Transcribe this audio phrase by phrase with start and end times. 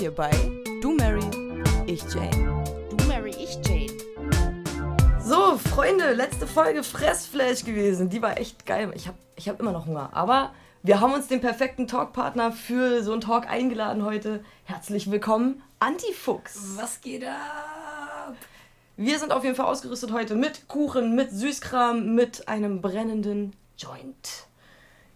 [0.00, 0.30] hier bei
[0.80, 1.20] Du Mary,
[1.84, 2.64] ich Jane.
[2.96, 3.92] Du Mary, ich Jane.
[5.22, 8.08] So, Freunde, letzte Folge Fressflash gewesen.
[8.08, 8.90] Die war echt geil.
[8.94, 10.08] Ich habe ich hab immer noch Hunger.
[10.14, 14.42] Aber wir haben uns den perfekten Talkpartner für so einen Talk eingeladen heute.
[14.64, 16.78] Herzlich willkommen, Antifuchs.
[16.78, 18.36] Was geht ab?
[18.96, 24.46] Wir sind auf jeden Fall ausgerüstet heute mit Kuchen, mit Süßkram, mit einem brennenden Joint.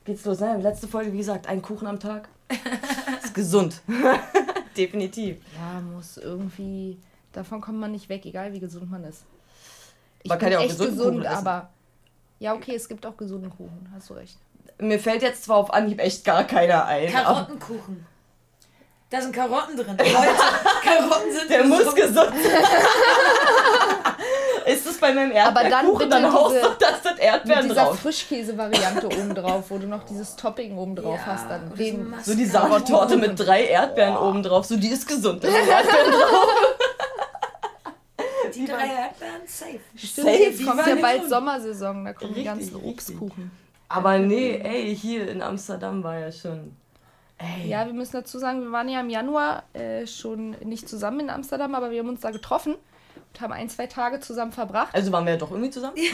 [0.05, 0.41] Geht's los?
[0.41, 0.59] Ne?
[0.61, 2.29] Letzte Folge, wie gesagt, ein Kuchen am Tag.
[3.25, 3.81] Ist gesund.
[4.77, 5.37] Definitiv.
[5.57, 6.99] Ja, muss irgendwie.
[7.33, 9.25] Davon kommt man nicht weg, egal wie gesund man ist.
[10.23, 11.47] Ich Man kann bin ja auch echt gesunden gesund, Kuchen essen.
[11.47, 11.71] aber.
[12.41, 14.37] Ja, okay, es gibt auch gesunden Kuchen, hast du recht.
[14.79, 17.11] Mir fällt jetzt zwar auf Anhieb echt gar keiner ein.
[17.11, 18.07] Karottenkuchen.
[19.11, 19.97] Da sind Karotten drin.
[19.97, 20.09] Leute,
[20.83, 21.97] Karotten sind Der muss gesund.
[21.97, 22.65] gesund sein.
[24.85, 26.11] Ist es bei meinem Aber dann Erdbeerkuchen?
[26.11, 27.99] Dann haust du das das Mit Erdbeeren dieser drauf.
[28.01, 32.13] Frischkäse-Variante oben drauf, wo du noch dieses Topping oben drauf Ja, hast, dann den.
[32.23, 34.67] So die Sauertorte mit drei Erdbeeren oben drauf.
[34.67, 35.43] So, die ist gesund.
[35.43, 36.47] Da sind Erdbeeren drauf.
[38.55, 39.81] Die drei Erdbeeren, safe.
[39.97, 42.91] Stimmt, Safe, jetzt die kommt ja bald so- Sommersaison, da kommen die Richtig, ganzen richtig.
[42.91, 43.51] Obstkuchen.
[43.89, 46.77] Aber nee, ey, hier in Amsterdam war ja schon.
[47.39, 47.69] Ey.
[47.69, 51.31] Ja, wir müssen dazu sagen, wir waren ja im Januar äh, schon nicht zusammen in
[51.31, 52.77] Amsterdam, aber wir haben uns da getroffen
[53.41, 54.95] haben ein, zwei Tage zusammen verbracht.
[54.95, 55.97] Also waren wir ja doch irgendwie zusammen?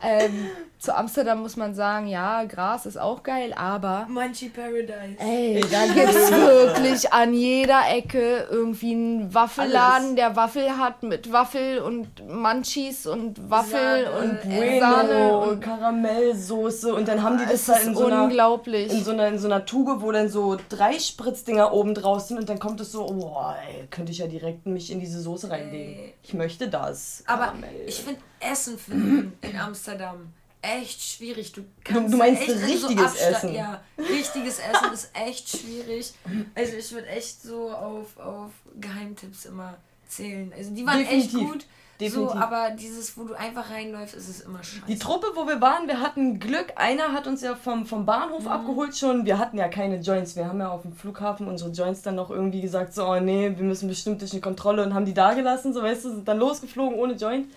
[0.00, 5.16] Ähm, zu Amsterdam muss man sagen, ja, Gras ist auch geil, aber Munchie Paradise.
[5.18, 10.14] ey, da gibt's wirklich an jeder Ecke irgendwie einen Waffelladen, Alles.
[10.16, 14.12] der Waffel hat mit Waffel und Munchies und Waffel Sahne,
[14.44, 17.86] und äh, Sahne Bueno und und Karamellsoße und dann haben die das es da ist
[17.86, 18.92] in so einer unglaublich.
[18.92, 22.38] in so, einer, in so einer Tube, wo dann so drei Spritzdinger oben draus sind
[22.38, 25.50] und dann kommt es so, boah, ey, könnte ich ja direkt mich in diese Soße
[25.50, 26.12] reinlegen.
[26.22, 27.22] Ich möchte das.
[27.26, 27.82] Aber Karamell.
[27.86, 30.32] ich finde Essen finden in Amsterdam
[30.62, 31.52] echt schwierig.
[31.52, 33.54] Du, kannst du meinst echt in richtiges Absta- Essen?
[33.54, 36.12] Ja, richtiges Essen ist echt schwierig.
[36.54, 39.74] Also ich würde echt so auf, auf Geheimtipps immer
[40.08, 40.52] zählen.
[40.56, 41.52] Also die waren echt Definitiv.
[41.52, 41.66] gut.
[42.00, 42.30] Definitiv.
[42.32, 44.84] So, aber dieses, wo du einfach reinläufst, ist es immer scheiße.
[44.86, 46.72] Die Truppe, wo wir waren, wir hatten Glück.
[46.76, 48.48] Einer hat uns ja vom, vom Bahnhof Mhm.
[48.48, 49.26] abgeholt schon.
[49.26, 50.36] Wir hatten ja keine Joints.
[50.36, 53.52] Wir haben ja auf dem Flughafen unsere Joints dann noch irgendwie gesagt, so, oh nee,
[53.56, 56.28] wir müssen bestimmt durch eine Kontrolle und haben die da gelassen, so weißt du, sind
[56.28, 57.52] dann losgeflogen ohne Joint.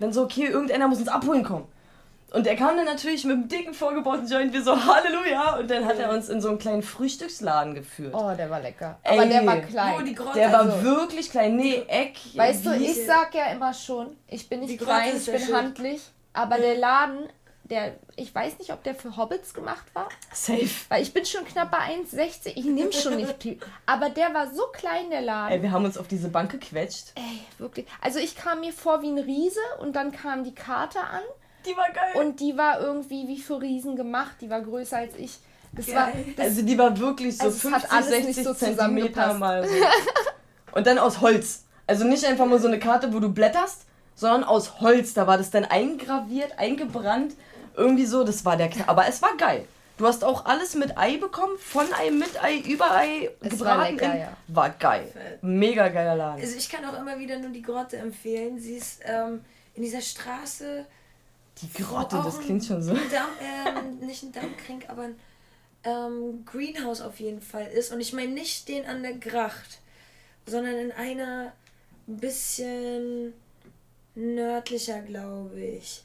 [0.00, 1.64] Dann so, okay, irgendeiner muss uns abholen kommen.
[2.30, 5.56] Und er kam dann natürlich mit einem dicken vorgebauten Joint, wir so, Halleluja!
[5.56, 8.14] Und dann hat er uns in so einen kleinen Frühstücksladen geführt.
[8.14, 8.98] Oh, der war lecker.
[9.02, 9.28] Aber Ey.
[9.30, 10.04] der war klein.
[10.04, 11.56] die Grotte, Der war also- wirklich klein.
[11.56, 12.16] Nee, Eck.
[12.34, 15.54] Weißt du, ich sag ja immer schon, ich bin nicht klein, ich bin Shit.
[15.54, 16.02] handlich.
[16.34, 17.30] Aber der Laden,
[17.64, 20.08] der, ich weiß nicht, ob der für Hobbits gemacht war.
[20.32, 20.68] Safe.
[20.90, 22.52] Weil ich bin schon knapp bei 1,60.
[22.56, 23.58] Ich nehme schon nicht viel.
[23.86, 25.52] Aber der war so klein, der Laden.
[25.52, 27.12] Ey, wir haben uns auf diese Bank gequetscht.
[27.14, 27.86] Ey, wirklich.
[28.02, 31.22] Also ich kam mir vor wie ein Riese und dann kam die Karte an
[31.66, 32.14] Die war geil.
[32.24, 34.36] und die war irgendwie wie für Riesen gemacht.
[34.40, 35.38] Die war größer als ich.
[35.72, 36.10] Das war.
[36.36, 39.34] Das, Also die war wirklich so Also es hat 50, alles 60 nicht so Zentimeter
[39.34, 39.66] mal.
[39.68, 39.74] So.
[40.72, 41.64] Und dann aus Holz.
[41.86, 43.82] Also nicht einfach nur so eine Karte, wo du blätterst,
[44.14, 45.14] sondern aus Holz.
[45.14, 47.34] Da war das dann eingraviert, eingebrannt.
[47.76, 48.88] Irgendwie so, das war der Knall.
[48.88, 49.64] Aber es war geil.
[49.98, 53.74] Du hast auch alles mit Ei bekommen, von Ei, mit Ei, über Ei, Es war
[53.88, 53.94] gebraten.
[53.96, 54.28] lecker, in- ja.
[54.48, 55.12] War geil.
[55.42, 56.40] Mega geiler Laden.
[56.40, 58.58] Also ich kann auch immer wieder nur die Grotte empfehlen.
[58.60, 59.44] Sie ist ähm,
[59.74, 60.86] in dieser Straße.
[61.62, 62.92] Die Grotte, das ein- klingt schon so.
[62.92, 65.16] Ein Damm, ähm, nicht ein Dammkrink, aber ein
[65.84, 67.92] ähm, Greenhouse auf jeden Fall ist.
[67.92, 69.78] Und ich meine nicht den an der Gracht,
[70.46, 71.52] sondern in einer
[72.06, 73.32] bisschen
[74.14, 76.02] nördlicher, glaube ich.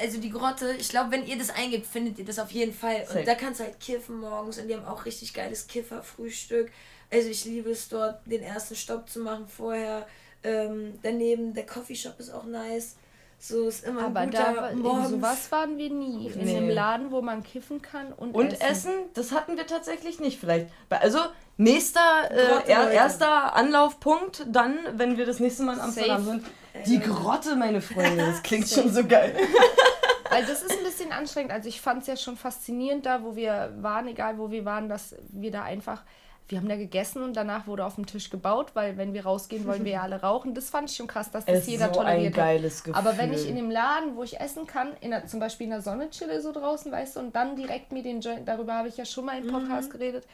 [0.00, 3.06] Also die Grotte, ich glaube, wenn ihr das eingibt, findet ihr das auf jeden Fall.
[3.20, 6.70] Und da kannst du halt kiffen morgens und die haben auch richtig geiles Kifferfrühstück.
[7.10, 10.06] Also ich liebe es dort, den ersten Stopp zu machen vorher.
[10.42, 12.96] Ähm, daneben, der Coffeeshop ist auch nice.
[13.42, 15.08] So ist immer aber ein da guter war, in morgens.
[15.10, 16.26] sowas waren wir nie.
[16.28, 16.56] In Nee.
[16.58, 18.62] einem Laden, wo man kiffen kann und, Und essen.
[18.70, 20.38] Essen, das hatten wir tatsächlich nicht.
[20.38, 20.66] Vielleicht.
[20.90, 21.18] Also,
[21.56, 26.40] nächster, äh, er, erster Anlaufpunkt, dann, wenn wir das nächste Mal in Amsterdam Safe.
[26.40, 26.86] sind.
[26.86, 29.34] Die Grotte, meine Freunde, das klingt schon so geil.
[30.30, 31.50] Weil das ist ein bisschen anstrengend.
[31.52, 34.88] Also ich fand es ja schon faszinierend da, wo wir waren, egal wo wir waren,
[34.88, 36.02] dass wir da einfach,
[36.50, 39.66] wir haben da gegessen und danach wurde auf dem Tisch gebaut, weil wenn wir rausgehen,
[39.66, 40.54] wollen wir ja alle rauchen.
[40.54, 42.34] Das fand ich schon krass, dass das Es jeder so ein toleriert.
[42.34, 42.44] hat.
[42.44, 42.98] geiles Gefühl.
[42.98, 45.70] Aber wenn ich in dem Laden, wo ich essen kann, in der, zum Beispiel in
[45.70, 48.88] der Sonne chille so draußen, weißt du, und dann direkt mir den Joint, darüber habe
[48.88, 50.26] ich ja schon mal im Podcast geredet,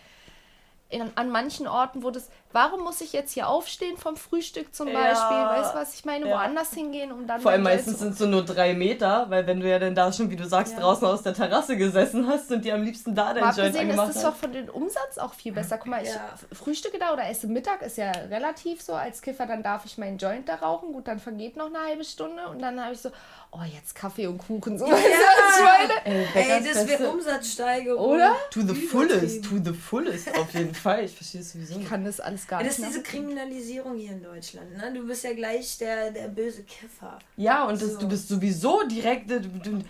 [0.88, 4.86] in, an manchen Orten, wo das, warum muss ich jetzt hier aufstehen vom Frühstück zum
[4.86, 4.94] Ja.
[4.94, 6.36] Beispiel, weißt du, was ich meine, Ja.
[6.36, 7.40] woanders hingehen, um dann...
[7.40, 10.12] Vor allem meistens sind es so nur drei Meter, weil wenn du ja dann da
[10.12, 10.80] schon, wie du sagst, Ja.
[10.80, 13.74] draußen aus der Terrasse gesessen hast und dir am liebsten da dein Mal Joint abgesehen
[13.74, 15.78] ist angemacht das doch von den Umsatz auch viel besser.
[15.78, 16.34] Guck mal, ich Ja.
[16.52, 18.94] frühstücke da oder esse Mittag, ist ja relativ so.
[18.94, 20.92] Als Kiffer, dann darf ich meinen Joint da rauchen.
[20.92, 23.10] Gut, dann vergeht noch eine halbe Stunde und dann habe ich so,
[23.50, 24.78] oh, jetzt Kaffee und Kuchen.
[24.78, 25.64] So, ja, ich
[26.04, 26.26] meine?
[26.34, 28.04] Ey, Ey das wäre Umsatzsteigerung.
[28.14, 28.36] Oder?
[28.52, 30.75] To the fullest, to the fullest, auf jeden Fall.
[31.04, 31.78] Ich verstehe es sowieso.
[31.78, 32.78] Ich kann das alles gar ja, nicht.
[32.78, 34.76] Das ist diese Kriminalisierung hier in Deutschland.
[34.76, 34.92] Ne?
[34.94, 37.18] Du bist ja gleich der, der böse Kiffer.
[37.36, 38.00] Ja, und das, so.
[38.00, 39.30] du bist sowieso direkt.
[39.30, 39.82] Du, du,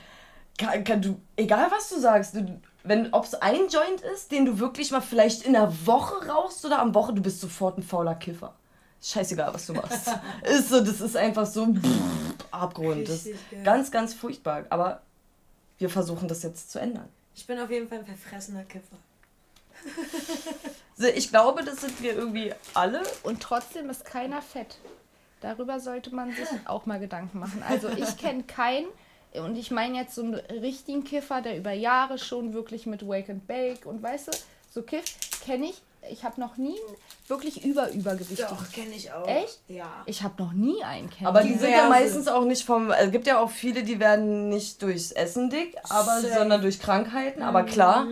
[0.58, 4.46] kann, kann, du, egal was du sagst, du, wenn ob es ein Joint ist, den
[4.46, 7.82] du wirklich mal vielleicht in der Woche rauchst oder am Woche, du bist sofort ein
[7.82, 8.54] fauler Kiffer.
[9.02, 10.10] Scheißegal, was du machst.
[10.42, 13.08] ist so, das ist einfach so pff, Abgrund.
[13.08, 14.64] Das ist ganz, ganz furchtbar.
[14.70, 15.02] Aber
[15.78, 17.08] wir versuchen das jetzt zu ändern.
[17.34, 18.96] Ich bin auf jeden Fall ein verfressener Kiffer.
[20.98, 23.02] ich glaube, das sind wir irgendwie alle.
[23.22, 24.78] Und trotzdem ist keiner fett.
[25.40, 27.62] Darüber sollte man sich auch mal Gedanken machen.
[27.68, 28.86] Also ich kenne keinen,
[29.34, 33.28] und ich meine jetzt so einen richtigen Kiffer, der über Jahre schon wirklich mit Wake
[33.28, 34.32] and Bake und weißt du,
[34.70, 35.82] so kifft, kenne ich.
[36.08, 36.78] Ich habe noch nie
[37.26, 38.46] wirklich über übergewichtig.
[38.48, 39.26] Doch, kenne ich auch.
[39.26, 39.58] Echt?
[39.66, 40.04] Ja.
[40.06, 41.36] Ich habe noch nie einen kennengelernt.
[41.36, 42.92] Aber die sind ja meistens auch nicht vom.
[42.92, 46.78] Also es gibt ja auch viele, die werden nicht durchs Essen dick, aber sondern durch
[46.78, 47.42] Krankheiten.
[47.42, 47.66] Aber mhm.
[47.66, 48.06] klar.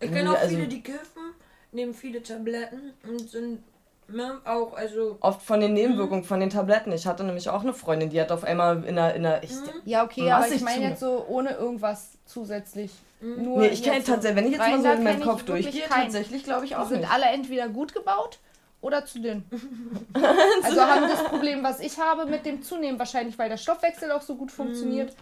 [0.00, 1.27] Ich kenne auch also, viele, die kiffen,
[1.72, 3.62] nehmen viele Tabletten und sind
[4.10, 5.18] Ne, auch, also.
[5.20, 6.26] Oft von den Nebenwirkungen, mhm.
[6.26, 6.90] von den Tabletten.
[6.92, 9.14] Ich hatte nämlich auch eine Freundin, die hat auf einmal in einer.
[9.14, 9.68] In einer ich, mhm.
[9.84, 12.90] Ja, okay, aber ich meine jetzt so ohne irgendwas zusätzlich.
[13.20, 13.42] Mhm.
[13.42, 16.42] Nur nee, ich kenne tatsächlich, wenn ich jetzt mal so in meinen Kopf durchgehe, tatsächlich
[16.42, 16.84] glaube ich auch.
[16.84, 17.12] Die sind nicht.
[17.12, 18.38] alle entweder gut gebaut
[18.80, 19.44] oder zu dünn.
[20.62, 24.22] also haben das Problem, was ich habe mit dem Zunehmen, wahrscheinlich, weil der Stoffwechsel auch
[24.22, 25.14] so gut funktioniert.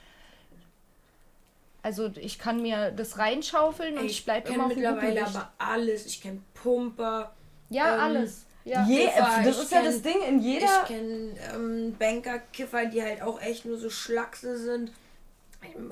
[1.86, 6.04] Also ich kann mir das reinschaufeln und ich, ich bleibe immer auf mittlerweile aber alles.
[6.06, 7.32] Ich kenne Pumper.
[7.70, 8.44] Ja, ähm, alles.
[8.64, 9.06] Ja, Je,
[9.44, 10.66] das ist kenn, ja das Ding in jeder.
[10.66, 14.90] Ich kenne ähm, Banker-Kiffer, die halt auch echt nur so Schlachse sind.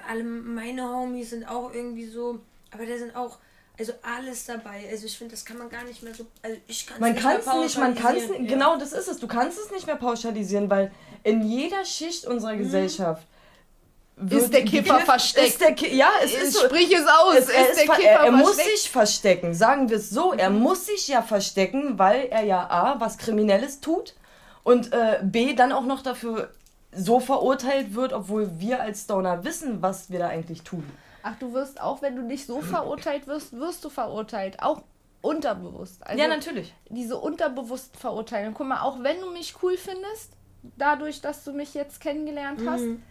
[0.08, 2.40] Alle meine Homies sind auch irgendwie so,
[2.72, 3.38] aber da sind auch
[3.78, 4.88] also alles dabei.
[4.90, 6.26] Also ich finde, das kann man gar nicht mehr so.
[6.42, 8.34] Also ich kann man kann es nicht, man kann es ja.
[8.38, 9.18] genau, das ist es.
[9.20, 10.90] Du kannst es nicht mehr pauschalisieren, weil
[11.22, 12.58] in jeder Schicht unserer mhm.
[12.58, 13.24] Gesellschaft
[14.30, 15.48] ist der Kiffer versteckt.
[15.48, 16.66] Ist der Ki ja, es ist so.
[16.66, 17.36] Sprich es aus.
[17.36, 19.54] Es, er, ist der Kiffer er, er muss sich verstecken.
[19.54, 20.32] Sagen wir es so.
[20.32, 24.14] Er muss sich ja verstecken, weil er ja A, was Kriminelles tut
[24.62, 26.50] und äh, B, dann auch noch dafür
[26.92, 30.84] so verurteilt wird, obwohl wir als Stoner wissen, was wir da eigentlich tun.
[31.24, 34.62] Ach, du wirst auch, wenn du nicht so verurteilt wirst, wirst du verurteilt.
[34.62, 34.82] Auch
[35.22, 36.06] unterbewusst.
[36.06, 36.72] Also ja, natürlich.
[36.88, 38.54] Diese unterbewussten Verurteilungen.
[38.54, 40.32] Guck mal, auch wenn du mich cool findest,
[40.76, 43.02] dadurch, dass du mich jetzt kennengelernt hast, mhm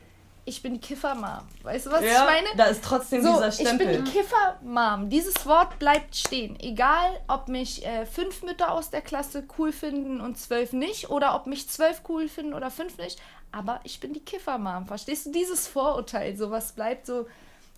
[0.46, 1.48] ich bin die Kiffer-Mom.
[1.64, 2.58] Weißt du, was ja, ich meine?
[2.58, 3.90] Da ist trotzdem so, dieser Stempel.
[3.90, 5.10] Ich bin die Kiffer-Mom.
[5.10, 6.60] Dieses Wort bleibt stehen.
[6.60, 11.36] Egal, ob mich äh, fünf Mütter aus der Klasse cool finden und zwölf nicht, oder
[11.36, 13.22] ob mich zwölf cool finden oder fünf nicht.
[13.52, 14.88] Aber ich bin die Kiffer-Mom.
[14.88, 16.36] Verstehst du dieses Vorurteil?
[16.36, 17.28] So was bleibt so.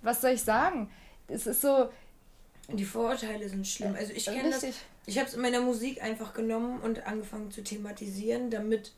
[0.02, 0.90] Was soll ich sagen?
[1.28, 1.90] Es ist so.
[2.70, 3.96] Die Vorurteile sind schlimm.
[3.96, 4.66] Also ich kenne das.
[5.06, 8.92] Ich habe es in meiner Musik einfach genommen und angefangen zu thematisieren, damit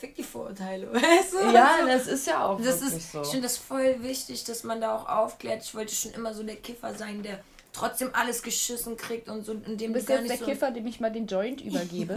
[0.00, 1.52] fick die Vorurteile, weißt du?
[1.52, 3.22] Ja, also, das ist ja auch das ist, so.
[3.22, 5.62] Ich finde das voll wichtig, dass man da auch aufklärt.
[5.62, 7.40] Ich wollte schon immer so der Kiffer sein, der
[7.72, 9.52] trotzdem alles geschissen kriegt und so.
[9.52, 12.16] In dem du bist jetzt der so Kiffer, dem ich mal den Joint übergebe.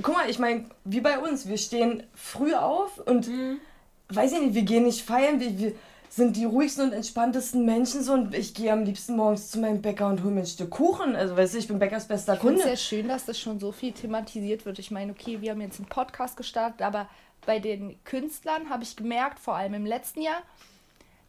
[0.00, 3.60] Guck mal, ich meine, wie bei uns, wir stehen früh auf und mhm.
[4.08, 5.72] weiß ich nicht, wir gehen nicht feiern, wir, wir
[6.10, 9.80] sind die ruhigsten und entspanntesten Menschen so und ich gehe am liebsten morgens zu meinem
[9.80, 11.14] Bäcker und hole mir ein Stück Kuchen.
[11.14, 12.56] Also weißt du, ich bin Bäckers bester ich Kunde.
[12.56, 14.80] Ich finde es sehr schön, dass das schon so viel thematisiert wird.
[14.80, 17.08] Ich meine, okay, wir haben jetzt einen Podcast gestartet, aber
[17.46, 20.42] bei den Künstlern habe ich gemerkt, vor allem im letzten Jahr,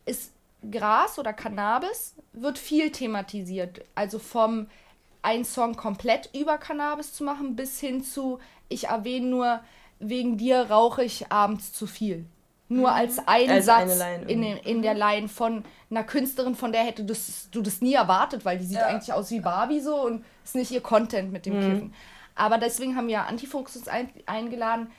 [0.06, 0.31] ist
[0.69, 3.82] Gras oder Cannabis wird viel thematisiert.
[3.94, 4.67] Also vom
[5.22, 9.60] einen Song komplett über Cannabis zu machen bis hin zu ich erwähne nur
[10.00, 12.25] wegen dir rauche ich abends zu viel.
[12.72, 12.96] Nur mhm.
[12.96, 17.04] als ein als Satz in, den, in der Line von einer Künstlerin, von der hätte
[17.04, 18.86] das, du das nie erwartet, weil die sieht ja.
[18.86, 21.60] eigentlich aus wie Barbie so und ist nicht ihr Content mit dem mhm.
[21.60, 21.94] Kiffen.
[22.34, 24.90] Aber deswegen haben wir Antifox uns ein, eingeladen.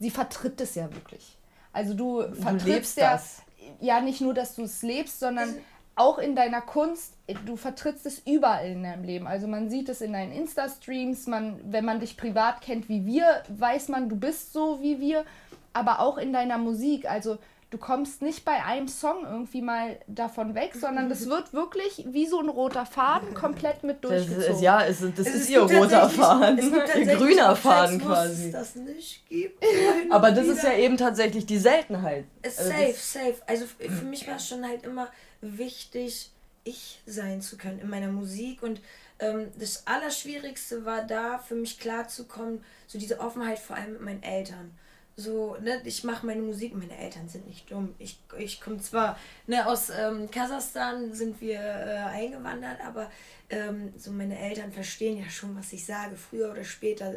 [0.00, 1.38] Sie vertritt das ja wirklich.
[1.72, 3.42] Also du, du vertrittst ja, das.
[3.80, 5.54] ja nicht nur, dass du es lebst, sondern
[5.94, 7.14] auch in deiner Kunst,
[7.46, 9.28] du vertrittst es überall in deinem Leben.
[9.28, 13.44] Also man sieht es in deinen Insta-Streams, man, wenn man dich privat kennt wie wir,
[13.48, 15.24] weiß man, du bist so wie wir
[15.72, 17.10] aber auch in deiner Musik.
[17.10, 17.38] Also
[17.70, 22.26] du kommst nicht bei einem Song irgendwie mal davon weg, sondern das wird wirklich wie
[22.26, 24.40] so ein roter Faden komplett mit durchgezogen.
[24.46, 28.46] Das ist, ja, es, das es ist ihr roter Faden, ihr grüner Faden quasi.
[28.46, 29.64] Es das nicht gibt.
[30.10, 32.24] Aber das ist ja eben tatsächlich die Seltenheit.
[32.44, 33.36] Also safe, safe.
[33.46, 35.08] Also für mich war es schon halt immer
[35.40, 36.30] wichtig,
[36.64, 38.80] ich sein zu können in meiner Musik und
[39.18, 44.22] ähm, das Allerschwierigste war da für mich klarzukommen, so diese Offenheit vor allem mit meinen
[44.22, 44.72] Eltern
[45.20, 47.94] so, ne, ich mache meine Musik, meine Eltern sind nicht dumm.
[47.98, 53.10] Ich, ich komme zwar, ne, aus ähm, Kasachstan sind wir äh, eingewandert, aber
[53.50, 57.14] ähm, so meine Eltern verstehen ja schon, was ich sage, früher oder später.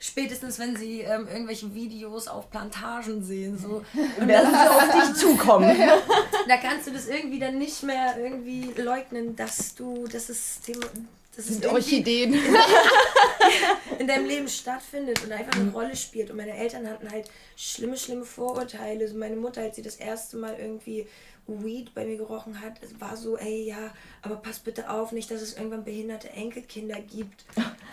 [0.00, 3.84] Spätestens, wenn sie ähm, irgendwelche Videos auf Plantagen sehen, so.
[4.18, 5.76] Und werden sie auf dich zukommen.
[6.48, 10.86] da kannst du das irgendwie dann nicht mehr irgendwie leugnen, dass du, dass das Thema
[11.36, 12.34] das sind Orchideen.
[13.98, 16.30] in deinem Leben stattfindet und einfach eine Rolle spielt.
[16.30, 19.08] Und meine Eltern hatten halt schlimme, schlimme Vorurteile.
[19.08, 21.06] So meine Mutter, als sie das erste Mal irgendwie
[21.46, 23.90] Weed bei mir gerochen hat, es war so, ey, ja,
[24.22, 27.44] aber pass bitte auf, nicht, dass es irgendwann behinderte Enkelkinder gibt.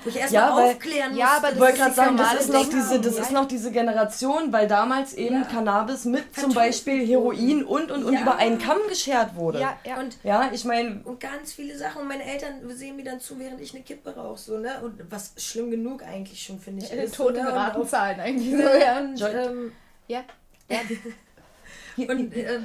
[0.04, 1.20] Wo ich erstmal ja, weil, aufklären muss.
[1.20, 4.54] Ja, aber ich wollte gerade sagen, das, ist noch, diese, das ist noch diese Generation,
[4.54, 5.48] weil damals eben ja.
[5.48, 8.22] Cannabis mit Kartoffeln zum Beispiel Heroin und und und ja.
[8.22, 9.60] über einen Kamm geschert wurde.
[9.60, 10.00] Ja, ja.
[10.00, 11.02] Und, ja ich meine.
[11.04, 12.04] Und ganz viele Sachen.
[12.04, 14.38] Und meine Eltern sehen mir dann zu, während ich eine Kippe rauche.
[14.38, 14.80] So, ne?
[14.84, 16.92] Und was schlimm genug eigentlich schon, finde ich.
[16.92, 17.52] Ja, ist, tote ne?
[17.52, 18.52] Ratenzahlen eigentlich.
[18.52, 19.72] So, ja, und, ähm,
[20.08, 20.24] ja.
[20.70, 20.80] ja.
[22.08, 22.60] Und äh,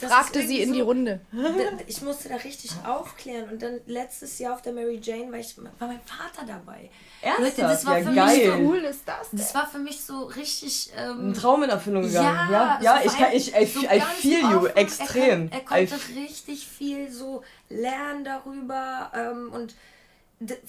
[0.00, 1.20] fragte sie in so, die Runde.
[1.86, 3.50] Ich musste da richtig aufklären.
[3.50, 6.90] Und dann letztes Jahr auf der Mary Jane war, ich, war mein Vater dabei.
[7.22, 7.58] Ernsthaft?
[7.58, 8.36] Leute, das war ja, für geil.
[8.36, 9.28] mich so cool ist das.
[9.32, 12.50] Das war für mich so richtig ähm, ein Traum in Erfüllung gegangen.
[12.52, 15.48] Ja, ja, ja ich kann ich I, so I feel you extrem.
[15.50, 19.74] Er, kann, er konnte I richtig viel so lernen darüber ähm, und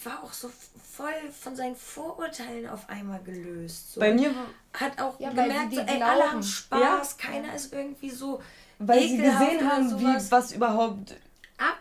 [0.04, 0.50] war auch so
[0.94, 3.94] voll von seinen Vorurteilen auf einmal gelöst.
[3.94, 4.00] So.
[4.00, 4.32] Bei mir
[4.74, 7.32] hat auch ja, gemerkt, so, ey, alle haben Spaß, ja.
[7.32, 8.42] keiner ist irgendwie so.
[8.80, 11.16] Weil sie gesehen haben, wie, was überhaupt,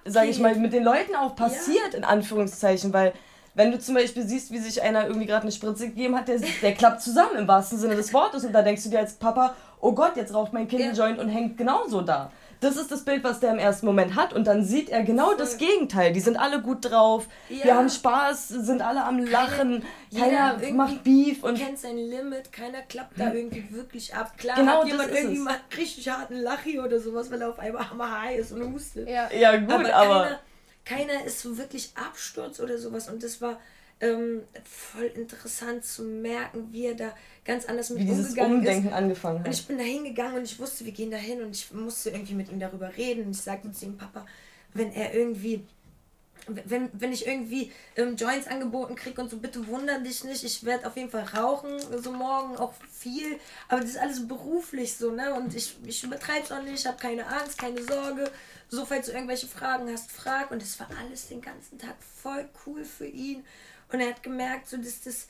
[0.05, 1.99] sage ich mal, mit den Leuten auch passiert, ja.
[1.99, 3.13] in Anführungszeichen, weil
[3.55, 6.41] wenn du zum Beispiel siehst, wie sich einer irgendwie gerade eine Spritze gegeben hat, der,
[6.63, 9.55] der klappt zusammen im wahrsten Sinne des Wortes und da denkst du dir als Papa,
[9.81, 12.33] oh Gott, jetzt raucht mein Kind einen Joint und hängt genauso da.
[12.65, 14.33] Das ist das Bild, was der im ersten Moment hat.
[14.33, 15.37] Und dann sieht er genau Voll.
[15.37, 16.13] das Gegenteil.
[16.13, 17.65] Die sind alle gut drauf, ja.
[17.65, 19.85] wir haben Spaß, sind alle am Lachen,
[20.17, 21.43] keiner, keiner macht Beef.
[21.43, 24.39] und kennt sein Limit, keiner klappt da irgendwie wirklich ab.
[24.39, 27.87] Klar genau, hat jemand irgendwie mal richtig harten Lachi oder sowas, weil er auf einmal
[27.91, 29.09] am high ist und hustet.
[29.09, 29.31] Ja.
[29.31, 30.23] ja, gut, aber, aber
[30.85, 33.11] keiner, keiner ist so wirklich Absturz oder sowas.
[33.11, 33.61] Und das war
[34.01, 38.89] ähm, voll interessant zu merken, wie er da ganz anders mit wie dieses umgegangen Umdenken
[38.89, 38.95] ist.
[38.95, 39.47] angefangen hat.
[39.47, 42.11] Und ich bin da hingegangen und ich wusste, wir gehen da hin und ich musste
[42.11, 43.27] irgendwie mit ihm darüber reden.
[43.27, 44.27] Und ich sagte zu ihm, Papa,
[44.73, 45.65] wenn er irgendwie
[46.47, 50.45] wenn, wenn ich irgendwie ähm, Joints angeboten kriege und so, bitte wunder dich nicht.
[50.45, 53.39] Ich werde auf jeden Fall rauchen, so morgen auch viel.
[53.69, 55.35] Aber das ist alles beruflich so, ne?
[55.35, 58.31] Und ich, ich übertreibe es auch nicht, habe keine Angst, keine Sorge.
[58.69, 60.51] So, falls du irgendwelche Fragen hast, frag.
[60.51, 63.45] Und es war alles den ganzen Tag voll cool für ihn.
[63.95, 65.29] Und er hat gemerkt, so, dass das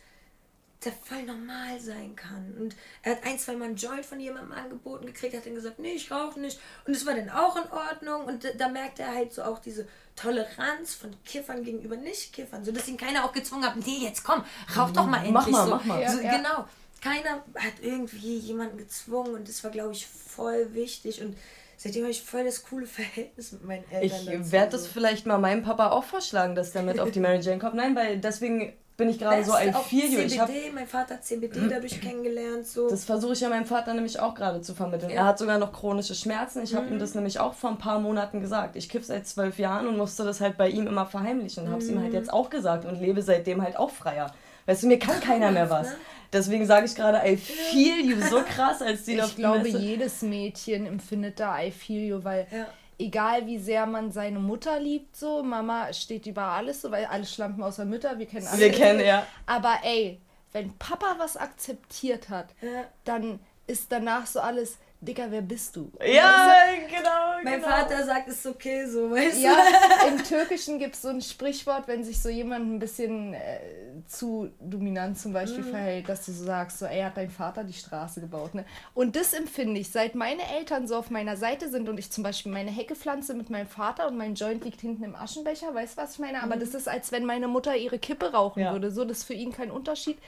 [0.85, 2.55] der voll normal sein kann.
[2.59, 5.79] Und er hat ein, zwei Mal einen Joint von jemandem angeboten gekriegt, hat dann gesagt,
[5.79, 6.59] nee, ich rauche nicht.
[6.87, 8.25] Und es war dann auch in Ordnung.
[8.25, 12.65] Und da, da merkt er halt so auch diese Toleranz von Kiffern gegenüber Nicht-Kiffern.
[12.65, 14.45] So dass ihn keiner auch gezwungen hat, nee, jetzt komm,
[14.77, 15.33] rauch doch mal endlich.
[15.33, 15.71] Mach mal, so.
[15.75, 16.09] mach mal.
[16.09, 16.69] So, ja, Genau.
[17.01, 21.21] Keiner hat irgendwie jemanden gezwungen und das war, glaube ich, voll wichtig.
[21.21, 21.37] Und
[21.85, 24.41] seitdem habe ich voll das coole Verhältnis mit meinen Eltern.
[24.43, 27.41] Ich werde das vielleicht mal meinem Papa auch vorschlagen, dass der mit auf die Mary
[27.41, 27.75] Jane kommt.
[27.75, 31.69] Nein, weil deswegen bin ich gerade so ein Feel Ich hab, mein Vater hat CBD
[31.69, 32.67] dadurch kennengelernt.
[32.67, 32.89] So.
[32.89, 35.11] Das versuche ich ja meinem Vater nämlich auch gerade zu vermitteln.
[35.11, 35.17] Ja.
[35.17, 36.63] Er hat sogar noch chronische Schmerzen.
[36.63, 36.95] Ich habe mhm.
[36.95, 38.77] ihm das nämlich auch vor ein paar Monaten gesagt.
[38.77, 41.65] Ich kiff seit zwölf Jahren und musste das halt bei ihm immer verheimlichen.
[41.65, 42.15] Und habe es ihm halt mhm.
[42.15, 44.33] jetzt auch gesagt und lebe seitdem halt auch freier.
[44.67, 45.89] Weißt du, mir kann keiner mehr was.
[45.89, 45.97] Ne?
[46.33, 50.87] Deswegen sage ich gerade, I feel you so krass, als die Ich glaube, jedes Mädchen
[50.87, 52.67] empfindet da I feel you, weil ja
[52.99, 57.25] egal wie sehr man seine Mutter liebt, so, Mama steht über alles, so, weil alle
[57.25, 58.61] schlampen außer Mütter, wir kennen alle.
[58.61, 59.27] Wir kennen, ja.
[59.47, 60.21] Aber ey,
[60.53, 62.85] wenn Papa was akzeptiert hat, ja.
[63.05, 65.91] dann ist danach so alles, Digga, wer bist du?
[66.01, 66.97] Ja, weißt du?
[66.97, 67.11] genau.
[67.43, 67.69] Mein genau.
[67.69, 70.09] Vater sagt, es ist okay so, weißt ja, du?
[70.09, 73.61] Im Türkischen gibt es so ein Sprichwort, wenn sich so jemand ein bisschen äh,
[74.07, 75.71] zu dominant zum Beispiel mhm.
[75.71, 78.65] verhält, dass du so sagst, so, ey, hat dein Vater die Straße gebaut, ne?
[78.95, 82.25] Und das empfinde ich, seit meine Eltern so auf meiner Seite sind und ich zum
[82.25, 85.99] Beispiel meine Hecke pflanze mit meinem Vater und mein Joint liegt hinten im Aschenbecher, weißt
[85.99, 86.43] du, was ich meine?
[86.43, 86.61] Aber mhm.
[86.61, 88.73] das ist, als wenn meine Mutter ihre Kippe rauchen ja.
[88.73, 90.19] würde, so, das ist für ihn kein Unterschied.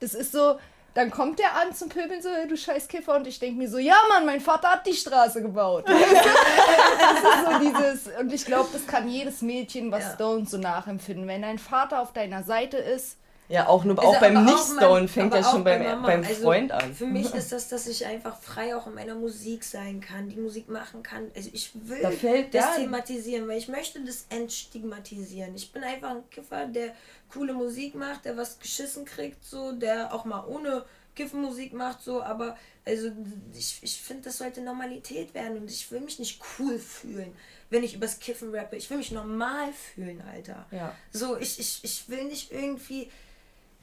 [0.00, 0.56] Das ist so,
[0.94, 3.16] dann kommt der an zum Pöbeln so, du scheiß Kiffer.
[3.16, 5.84] Und ich denke mir so, ja Mann, mein Vater hat die Straße gebaut.
[5.88, 10.14] das ist so dieses, und ich glaube, das kann jedes Mädchen, was ja.
[10.14, 11.28] Stone so nachempfinden.
[11.28, 13.19] Wenn dein Vater auf deiner Seite ist,
[13.50, 16.94] ja, auch nur also auch beim Nicht-Stone fängt ja schon beim, beim also Freund an.
[16.94, 20.36] Für mich ist das, dass ich einfach frei auch in meiner Musik sein kann, die
[20.36, 21.30] Musik machen kann.
[21.34, 22.10] Also ich will da
[22.52, 25.54] das thematisieren, weil ich möchte das entstigmatisieren.
[25.56, 26.94] Ich bin einfach ein Kiffer, der
[27.32, 30.84] coole Musik macht, der was geschissen kriegt, so, der auch mal ohne
[31.16, 33.10] Kiffenmusik macht, so, aber also
[33.52, 37.32] ich, ich finde, das sollte Normalität werden und ich will mich nicht cool fühlen,
[37.68, 38.76] wenn ich übers Kiffen rappe.
[38.76, 40.66] Ich will mich normal fühlen, Alter.
[40.70, 40.94] Ja.
[41.12, 43.10] So, ich, ich, ich will nicht irgendwie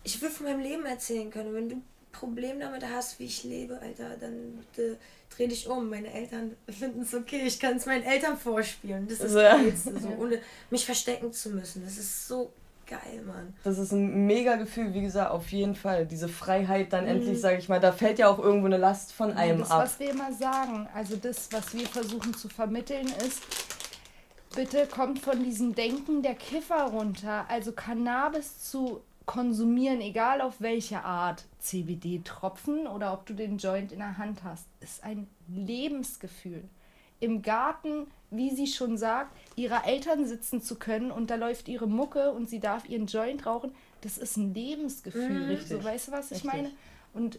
[0.03, 1.53] ich will von meinem Leben erzählen können.
[1.53, 1.75] Wenn du
[2.11, 4.95] Problem damit hast, wie ich lebe, Alter, dann äh,
[5.35, 5.89] dreh dich um.
[5.89, 7.43] Meine Eltern finden es okay.
[7.45, 9.07] Ich kann es meinen Eltern vorspielen.
[9.07, 9.39] Das ist So.
[9.39, 10.39] das Geilste, so, ohne
[10.69, 11.83] mich verstecken zu müssen.
[11.83, 12.51] Das ist so
[12.87, 13.53] geil, Mann.
[13.65, 16.05] Das ist ein mega Gefühl, wie gesagt, auf jeden Fall.
[16.05, 17.09] Diese Freiheit dann Mhm.
[17.11, 19.83] endlich, sage ich mal, da fällt ja auch irgendwo eine Last von einem das, ab.
[19.83, 23.41] was wir immer sagen, also das, was wir versuchen zu vermitteln, ist,
[24.55, 27.45] bitte kommt von diesem Denken der Kiffer runter.
[27.49, 33.99] Also Cannabis zu konsumieren, egal auf welche Art, CBD-Tropfen oder ob du den Joint in
[33.99, 36.63] der Hand hast, ist ein Lebensgefühl.
[37.19, 41.87] Im Garten, wie sie schon sagt, ihrer Eltern sitzen zu können und da läuft ihre
[41.87, 45.41] Mucke und sie darf ihren Joint rauchen, das ist ein Lebensgefühl.
[45.41, 45.49] Mhm.
[45.49, 45.77] Richtig.
[45.77, 46.51] So, weißt du, was ich Richtig.
[46.53, 46.71] meine?
[47.13, 47.37] Und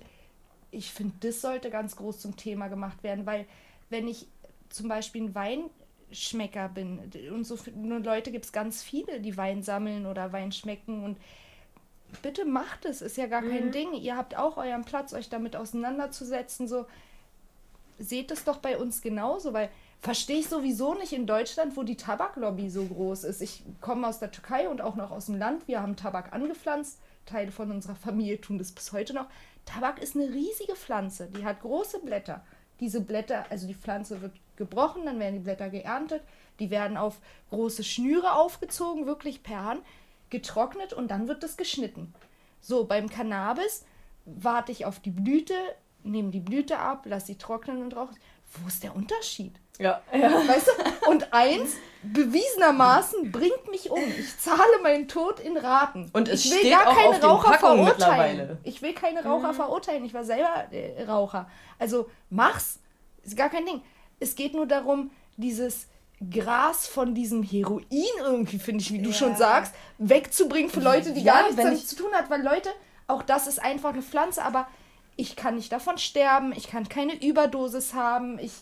[0.70, 3.46] ich finde, das sollte ganz groß zum Thema gemacht werden, weil
[3.88, 4.26] wenn ich
[4.68, 9.62] zum Beispiel ein Weinschmecker bin und so viele Leute gibt es ganz viele, die Wein
[9.62, 11.16] sammeln oder Wein schmecken und
[12.22, 13.94] bitte macht es, ist ja gar kein Ding.
[13.94, 16.68] Ihr habt auch euren Platz, euch damit auseinanderzusetzen.
[16.68, 16.86] So
[17.98, 21.96] seht es doch bei uns genauso, weil verstehe ich sowieso nicht in Deutschland, wo die
[21.96, 23.42] Tabaklobby so groß ist.
[23.42, 25.66] Ich komme aus der Türkei und auch noch aus dem Land.
[25.66, 26.98] Wir haben Tabak angepflanzt.
[27.26, 29.26] Teile von unserer Familie tun das bis heute noch.
[29.66, 32.42] Tabak ist eine riesige Pflanze, die hat große Blätter.
[32.80, 36.22] Diese Blätter, also die Pflanze wird gebrochen, dann werden die Blätter geerntet,
[36.58, 37.18] die werden auf
[37.50, 39.82] große Schnüre aufgezogen, wirklich per Hand,
[40.30, 42.14] getrocknet und dann wird das geschnitten.
[42.60, 43.84] So, beim Cannabis
[44.24, 45.54] warte ich auf die Blüte,
[46.02, 48.14] nehme die Blüte ab, lasse sie trocknen und rauche.
[48.52, 49.54] Wo ist der Unterschied?
[49.78, 50.30] Ja, ja.
[50.48, 51.10] Weißt du?
[51.10, 54.00] Und eins, bewiesenermaßen, bringt mich um.
[54.00, 56.10] Ich zahle meinen Tod in Raten.
[56.12, 58.58] Und es ich will steht gar auch keine auf den Raucher Packungen verurteilen.
[58.64, 60.04] Ich will keine Raucher verurteilen.
[60.04, 61.48] Ich war selber äh, Raucher.
[61.78, 62.80] Also mach's.
[63.22, 63.82] Ist gar kein Ding.
[64.20, 65.86] Es geht nur darum, dieses
[66.30, 69.14] Gras von diesem Heroin irgendwie, finde ich, wie du Ja.
[69.14, 72.28] schon sagst, wegzubringen für Leute, die Ja, gar nichts damit zu tun hat.
[72.30, 72.70] Weil Leute,
[73.06, 74.66] auch das ist einfach eine Pflanze, aber
[75.16, 78.52] ich kann nicht davon sterben, ich kann keine Überdosis haben, ich.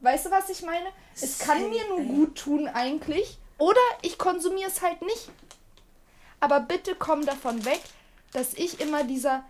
[0.00, 0.86] Weißt du, was ich meine?
[1.14, 3.38] Es kann mir nur gut tun eigentlich.
[3.58, 5.30] Oder ich konsumiere es halt nicht.
[6.40, 7.80] Aber bitte komm davon weg,
[8.32, 9.44] dass ich immer dieser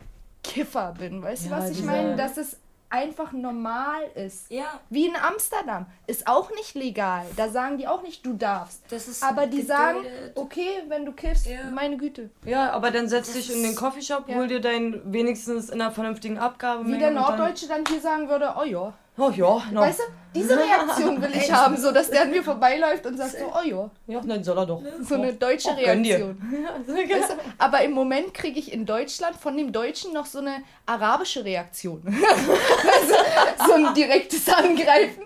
[0.44, 1.22] Kiffer bin.
[1.22, 2.16] Weißt du, Ja, was ich meine?
[2.16, 2.56] Dass es
[2.92, 4.50] einfach normal ist.
[4.50, 5.86] Ja, Wie in Amsterdam.
[6.06, 7.24] Ist auch nicht legal.
[7.36, 8.82] Da sagen die auch nicht, du darfst.
[8.90, 10.32] das ist Aber die sagen, geduldet.
[10.36, 11.70] okay, wenn du kiffst, Ja.
[11.74, 12.30] meine Güte.
[12.44, 14.36] ja, aber dann setz dich in den Coffeeshop, Ja.
[14.36, 16.86] hol dir dein wenigstens in einer vernünftigen Abgabe.
[16.86, 18.92] Wie der Norddeutsche dann hier sagen würde, oh ja.
[19.18, 19.80] Oh ja, no.
[19.82, 20.02] Weißt du,
[20.34, 23.66] diese Reaktion will ich haben, so dass der an mir vorbeiläuft und sagt so, oh
[23.66, 23.90] ja.
[24.06, 24.82] Ja, dann soll er doch.
[25.06, 25.74] So eine deutsche Oh.
[25.74, 26.40] Reaktion.
[26.86, 30.62] Weißt du, aber im Moment kriege ich in Deutschland von dem Deutschen noch so eine
[30.86, 32.02] arabische Reaktion.
[32.06, 33.14] also,
[33.66, 35.24] so ein direktes Angreifen.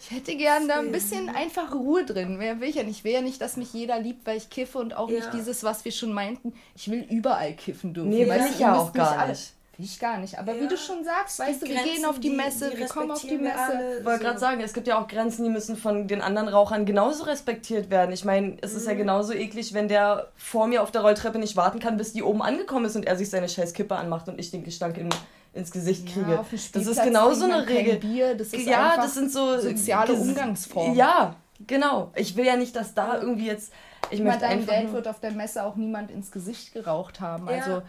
[0.00, 2.38] Ich hätte gern da ein bisschen einfach Ruhe drin.
[2.38, 2.98] Mehr will ich ja nicht.
[2.98, 5.30] Ich will ja nicht, dass mich jeder liebt, weil ich kiffe und auch nicht Ja.
[5.30, 6.52] dieses, was wir schon meinten.
[6.74, 8.10] Ich will überall kiffen dürfen.
[8.10, 9.52] Nee, will ich ja auch gar nicht.
[9.52, 10.38] Will ich gar nicht.
[10.38, 10.68] Aber wie Ja.
[10.68, 13.10] du schon sagst, weißt du, wir Grenzen, gehen auf die die- Messe, die wir kommen
[13.12, 13.98] auf die wir Messe.
[14.00, 14.24] Ich wollte So.
[14.24, 17.88] gerade sagen, es gibt ja auch Grenzen, die müssen von den anderen Rauchern genauso respektiert
[17.90, 18.12] werden.
[18.12, 18.98] Ich meine, es ist ja Mhm.
[18.98, 22.42] genauso eklig, wenn der vor mir auf der Rolltreppe nicht warten kann, bis die oben
[22.42, 25.10] angekommen ist und er sich seine scheiß Kippe anmacht und ich den Gestank in,
[25.54, 26.32] ins Gesicht kriege.
[26.32, 27.96] Ja, das ist genauso eine kein Regel.
[27.96, 30.96] Bier, das ist ja, das sind so soziale Umgangsformen.
[30.96, 31.36] Ja,
[31.66, 32.10] genau.
[32.16, 33.72] Ich will ja nicht, dass da irgendwie jetzt.
[34.10, 34.74] Ich möchte deinem einfach.
[34.74, 37.46] Dad wird auf der Messe auch niemand ins Gesicht geraucht haben.
[37.48, 37.56] Ja.
[37.62, 37.82] Also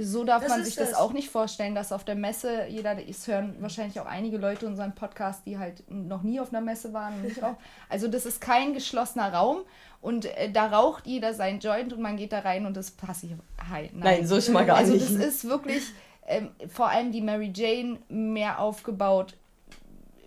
[0.00, 0.94] so darf Das man ist sich das es.
[0.94, 4.94] auch nicht vorstellen, dass auf der Messe jeder, es hören wahrscheinlich auch einige Leute unseren
[4.94, 7.14] Podcast, die halt noch nie auf einer Messe waren.
[7.88, 9.58] Also das ist kein geschlossener Raum
[10.00, 13.32] und äh, da raucht jeder sein Joint und man geht da rein und ist passiv.
[13.70, 15.04] Hi, nein, so schon mal gar also nicht.
[15.04, 15.82] das ist wirklich
[16.26, 19.34] ähm, vor allem die Mary Jane mehr aufgebaut.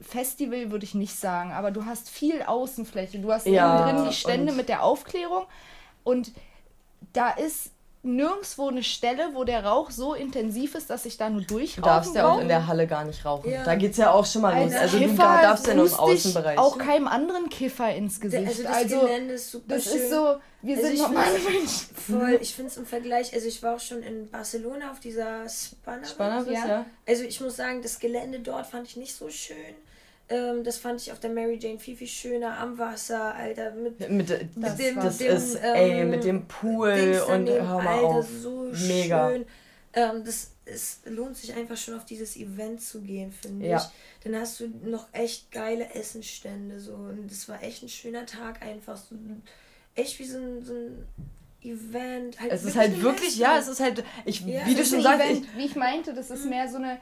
[0.01, 3.19] Festival würde ich nicht sagen, aber du hast viel Außenfläche.
[3.19, 5.43] Du hast Ja, innen drin die Stände mit der Aufklärung
[6.03, 6.31] und
[7.13, 11.41] da ist nirgendwo eine Stelle, wo der Rauch so intensiv ist, dass ich da nur
[11.41, 13.51] Du durchrauchen darfst ja auch in der Halle gar nicht rauchen.
[13.51, 13.63] Ja.
[13.65, 14.71] Da geht's ja auch schon mal los.
[14.73, 16.57] Als Also du Kiffer darfst ja nur im Außenbereich.
[16.57, 18.47] auch keinem anderen Kiffer ins Gesicht.
[18.47, 19.93] Also das also Gelände ist super das schön.
[19.97, 21.95] ist so, wir Also sind ich normale find's- Menschen.
[22.19, 25.47] Voll, ich finde es im Vergleich, also ich war auch schon in Barcelona auf dieser
[25.49, 26.05] Spanner.
[26.07, 26.67] Spannend Ja.
[26.67, 26.85] ja.
[27.07, 29.55] Also ich muss sagen, das Gelände dort fand ich nicht so schön.
[30.29, 33.71] Ähm, das fand ich auf der Mary Jane viel, viel schöner am Wasser, Alter.
[33.71, 37.45] Mit, Mit, das, Das dem, das dem, ist, ähm, ey, mit dem Pool Dings und
[37.47, 38.27] daneben, hör mal Alter, auf.
[38.29, 39.29] so Mega.
[39.31, 39.45] schön.
[39.93, 43.77] Ähm, das es lohnt sich einfach schon auf dieses Event zu gehen, finde Ja.
[43.77, 44.23] ich.
[44.23, 48.61] Dann hast du noch echt geile Essenstände so und das war echt ein schöner Tag
[48.61, 49.15] einfach so
[49.95, 51.07] echt wie so ein, so ein
[51.63, 52.39] Event.
[52.39, 53.41] Halt Es ist halt wirklich, Messe.
[53.41, 56.13] ja, es ist halt, ich, Ja, wie es du schon sagst, ich, wie ich meinte,
[56.13, 56.99] das ist mehr so eine,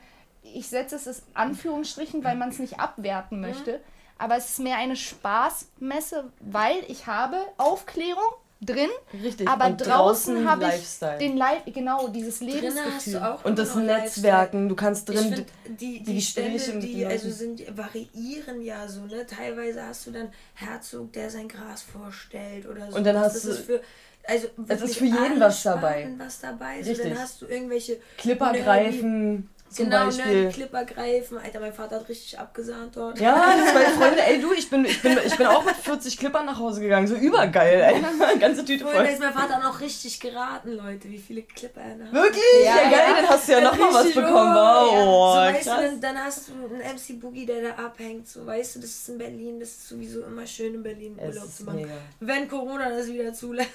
[0.54, 3.80] ich setze es als Anführungsstrichen, weil man es nicht abwerten möchte,
[4.18, 8.24] aber es ist mehr eine Spaßmesse, weil ich habe Aufklärung,
[8.60, 8.90] drin,
[9.22, 9.48] Richtig.
[9.48, 11.18] aber Und draußen habe ich Lifestyle.
[11.20, 13.14] den Live, genau, dieses Lebensgefühl.
[13.14, 15.32] du auch Und das Netzwerken, du kannst drin.
[15.36, 19.28] find, die, die, die Gespräche Stände, die also sind, variieren ja so, ne?
[19.28, 22.98] Teilweise hast du dann Herzog, der sein Gras vorstellt oder so.
[22.98, 23.82] Und dann hast das du- Ist für,
[24.24, 26.10] also Es ist für jeden was dabei.
[26.18, 26.82] Was dabei.
[26.82, 27.10] So, Richtig.
[27.14, 30.46] dann hast du irgendwelche Clipper greifen, zum Genau, Beispiel.
[30.46, 31.38] ne, Clipper greifen.
[31.38, 33.20] Alter, mein Vater hat richtig abgesahnt dort.
[33.20, 36.46] Ja, zwei Freunde, ey du, ich bin, ich bin, ich bin auch mit 40 Clippern
[36.46, 38.02] nach Hause gegangen, so übergeil, ey.
[38.40, 39.06] Ganze Tüte voll.
[39.06, 42.14] ist mein Vater noch richtig geraten, Leute, wie viele Clipper er hat.
[42.14, 42.44] Wirklich?
[42.64, 44.32] Ja, Ja, geil, dann hast du ja noch mal was bekommen.
[44.34, 45.06] oh, ja.
[45.06, 45.82] Wow, so, weißt du, krass.
[45.82, 48.28] dann, dann hast du einen MC Boogie, der da abhängt.
[48.28, 51.30] So, weißt du, das ist in Berlin, das ist sowieso immer schön in Berlin Es
[51.36, 51.78] Urlaub ist zu machen.
[51.78, 51.92] mega.
[52.20, 53.68] Wenn Corona das wieder zulässt.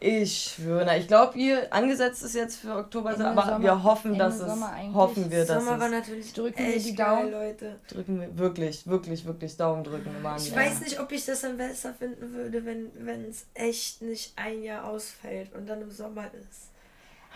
[0.00, 3.62] Ich schwöre, ich glaube, ihr angesetzt ist jetzt für Oktober, Ende aber Sommer.
[3.62, 4.94] wir hoffen, Ende dass es, Sommer eigentlich.
[4.94, 7.32] hoffen wir, dass Sommer war natürlich Drücken wir die geil, Daumen.
[7.32, 7.76] Leute.
[7.88, 10.10] drücken wir wirklich, wirklich, wirklich Daumen drücken.
[10.22, 10.56] Machen Ich ja.
[10.56, 14.84] weiß nicht, ob ich das dann besser finden würde, wenn es echt nicht ein Jahr
[14.84, 16.70] ausfällt und dann im Sommer ist.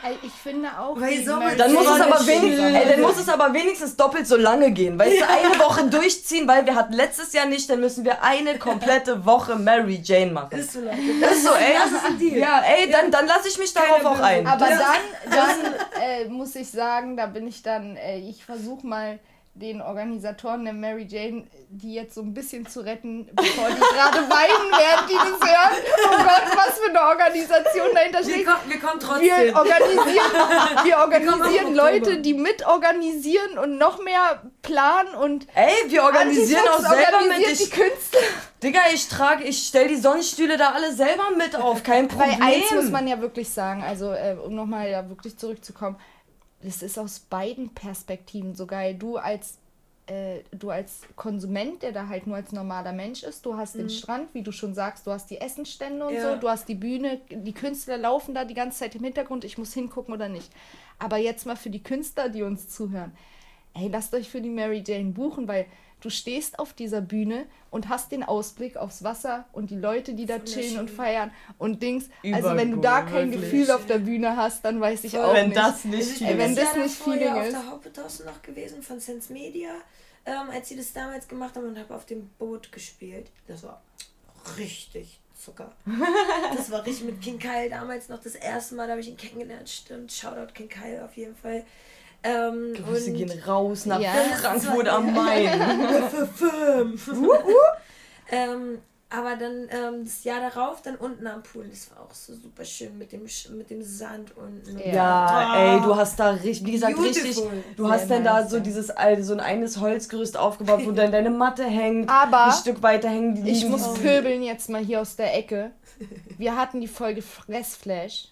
[0.03, 0.99] Ey, Ich finde auch.
[0.99, 1.25] Weil
[1.57, 4.99] Dann muss, es aber wenigstens, ey, dann muss es aber wenigstens doppelt so lange gehen.
[4.99, 8.59] Weißt du, eine Woche durchziehen, weil wir hatten letztes Jahr nicht, dann müssen wir eine
[8.59, 10.59] komplette Woche Mary Jane machen.
[10.59, 10.97] Ist so, Leute.
[10.97, 11.75] ist so, ey.
[11.83, 12.39] Das ist ein Deal.
[12.39, 14.47] Ja, ey, dann, dann lasse ich mich darauf Keine auch ein.
[14.47, 18.87] Aber Das- dann, dann äh, muss ich sagen, da bin ich dann, äh, ich versuche
[18.87, 19.19] mal
[19.55, 24.19] den Organisatoren der Mary Jane, die jetzt so ein bisschen zu retten, bevor die gerade
[24.31, 25.77] weinen, während die das hören.
[26.07, 28.47] Oh Gott, was für eine Organisation dahinter Wir, steht.
[28.47, 29.57] kommen, wir kommen Wir trotzdem.
[29.57, 36.05] organisieren, wir kommen organisieren im Leute, die mitorganisieren und noch mehr planen und Ey, wir
[36.05, 37.31] organisieren auch selber mit.
[37.31, 38.21] organisiert die Ich, Künstler.
[38.63, 42.43] Digga, ich trage, ich stell die Sonnenstühle da alle selber mit auf, kein Weil Problem.
[42.43, 45.97] eins muss man ja wirklich sagen, also äh, um nochmal ja wirklich zurückzukommen,
[46.63, 48.95] das ist aus beiden Perspektiven so geil.
[48.95, 49.59] Du als
[50.07, 53.89] äh, du als Konsument, der da halt nur als normaler Mensch ist, du hast den
[53.89, 56.35] Strand, wie du schon sagst, du hast die Essenstände und Ja.
[56.35, 59.57] so, du hast die Bühne, die Künstler laufen da die ganze Zeit im Hintergrund, ich
[59.57, 60.51] muss hingucken oder nicht.
[60.99, 63.13] Aber jetzt mal für die Künstler, die uns zuhören.
[63.75, 65.67] Ey, lasst euch für die Mary Jane buchen, weil
[66.01, 70.27] du stehst auf dieser Bühne und hast den Ausblick aufs Wasser und die Leute, die
[70.27, 72.09] da chillen und feiern und Dings.
[72.33, 73.51] Also wenn du da kein wirklich.
[73.51, 75.59] Gefühl auf der Bühne hast, dann weiß ich auch Wenn nicht.
[75.59, 76.59] das nicht ich viel Ey, bin wenn ist.
[76.63, 77.55] das nicht davor Feeling ja ist.
[77.57, 79.71] auf der Haupthaus noch gewesen von Sense Media,
[80.27, 83.31] ähm, als sie das damals gemacht haben und habe auf dem Boot gespielt.
[83.47, 83.81] Das war
[84.59, 85.73] richtig Zucker.
[86.57, 89.17] Das war richtig mit King Kyle damals noch das erste Mal, da habe ich ihn
[89.17, 89.69] kennengelernt.
[89.69, 91.65] Stimmt, Shoutout King Kyle auf jeden Fall.
[92.23, 94.11] Ähm, Grüße und gehen raus nach Ja.
[94.13, 95.61] Frankfurt am Main.
[98.31, 98.79] Ähm,
[99.13, 102.65] aber dann ähm, das Jahr darauf dann unten am Pool, das war auch so super
[102.65, 103.23] schön mit dem,
[103.57, 104.77] mit dem Sand unten.
[104.77, 107.65] und- Ja, ey, du hast da richtig, wie gesagt, richtig, Beautiful.
[107.77, 108.63] du Sehr hast dann da nice, so ja.
[108.63, 108.87] dieses,
[109.23, 113.35] so ein eines Holzgerüst aufgebaut, wo dann deine Matte hängt, Aber ein Stück weiter hängen
[113.43, 115.73] die ich muss pöbeln jetzt mal hier aus der Ecke.
[116.39, 118.29] Wir hatten die Folge Fressflash.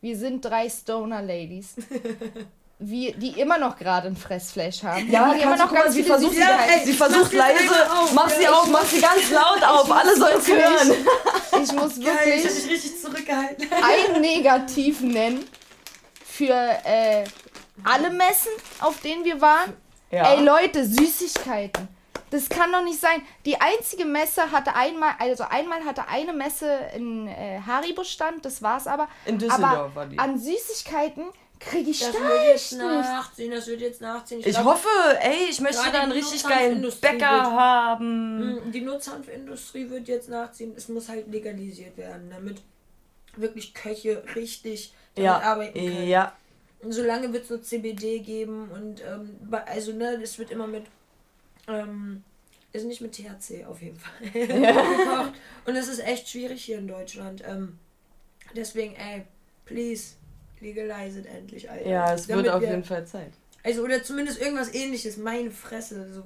[0.00, 1.74] Wir sind drei Stoner-Ladies.
[2.78, 5.08] Wie, die immer noch gerade ein Fressflash haben.
[5.10, 6.34] Ja, die immer noch ganz sie versucht.
[6.36, 8.12] Ja, ey, sie versucht mach sie leise, auf.
[8.12, 11.06] mach sie auf, mach sie ganz laut auf, alle sollen es wirklich- hören.
[11.62, 13.68] Ich muss Geil, ich hab wirklich dich richtig zurückgehalten.
[14.14, 15.44] ein Negativ nennen
[16.24, 17.24] für äh,
[17.84, 19.74] alle Messen, auf denen wir waren.
[20.10, 20.32] Ja.
[20.34, 21.86] Ey Leute, Süßigkeiten.
[22.30, 23.22] Das kann doch nicht sein.
[23.44, 28.86] Die einzige Messe hatte einmal, also einmal hatte eine Messe in äh, Haribo-Stand, das war's
[28.86, 29.06] aber.
[29.26, 30.18] In Düsseldorf aber war die.
[30.18, 31.24] an Süßigkeiten
[31.68, 32.82] kriege ich Das wird jetzt nicht.
[32.82, 34.40] nachziehen, das wird jetzt nachziehen.
[34.40, 34.88] Ich glaub, hoffe,
[35.20, 38.56] ey, ich möchte da einen richtig geilen Bäcker wird- haben.
[38.68, 40.72] Mm, Die Nutzhanfindustrie wird jetzt nachziehen.
[40.76, 42.60] Es muss halt legalisiert werden, damit
[43.36, 46.08] wirklich Köche richtig damit Ja, arbeiten können.
[46.08, 46.36] ja.
[46.82, 50.84] Und solange wird es nur CBD geben und ähm, also ne, das wird immer mit
[51.68, 52.24] ähm,
[52.74, 55.32] also nicht mit THC auf jeden Fall gekocht.
[55.66, 57.42] Und es ist echt schwierig hier in Deutschland.
[57.46, 57.78] Ähm,
[58.56, 59.24] deswegen, ey,
[59.66, 60.14] please,
[60.62, 61.88] legalize it endlich, Alter.
[61.88, 63.32] Ja, es Damit wird auf wir- jeden Fall Zeit.
[63.64, 66.12] Also, oder zumindest irgendwas ähnliches, meine Fresse.
[66.12, 66.24] So.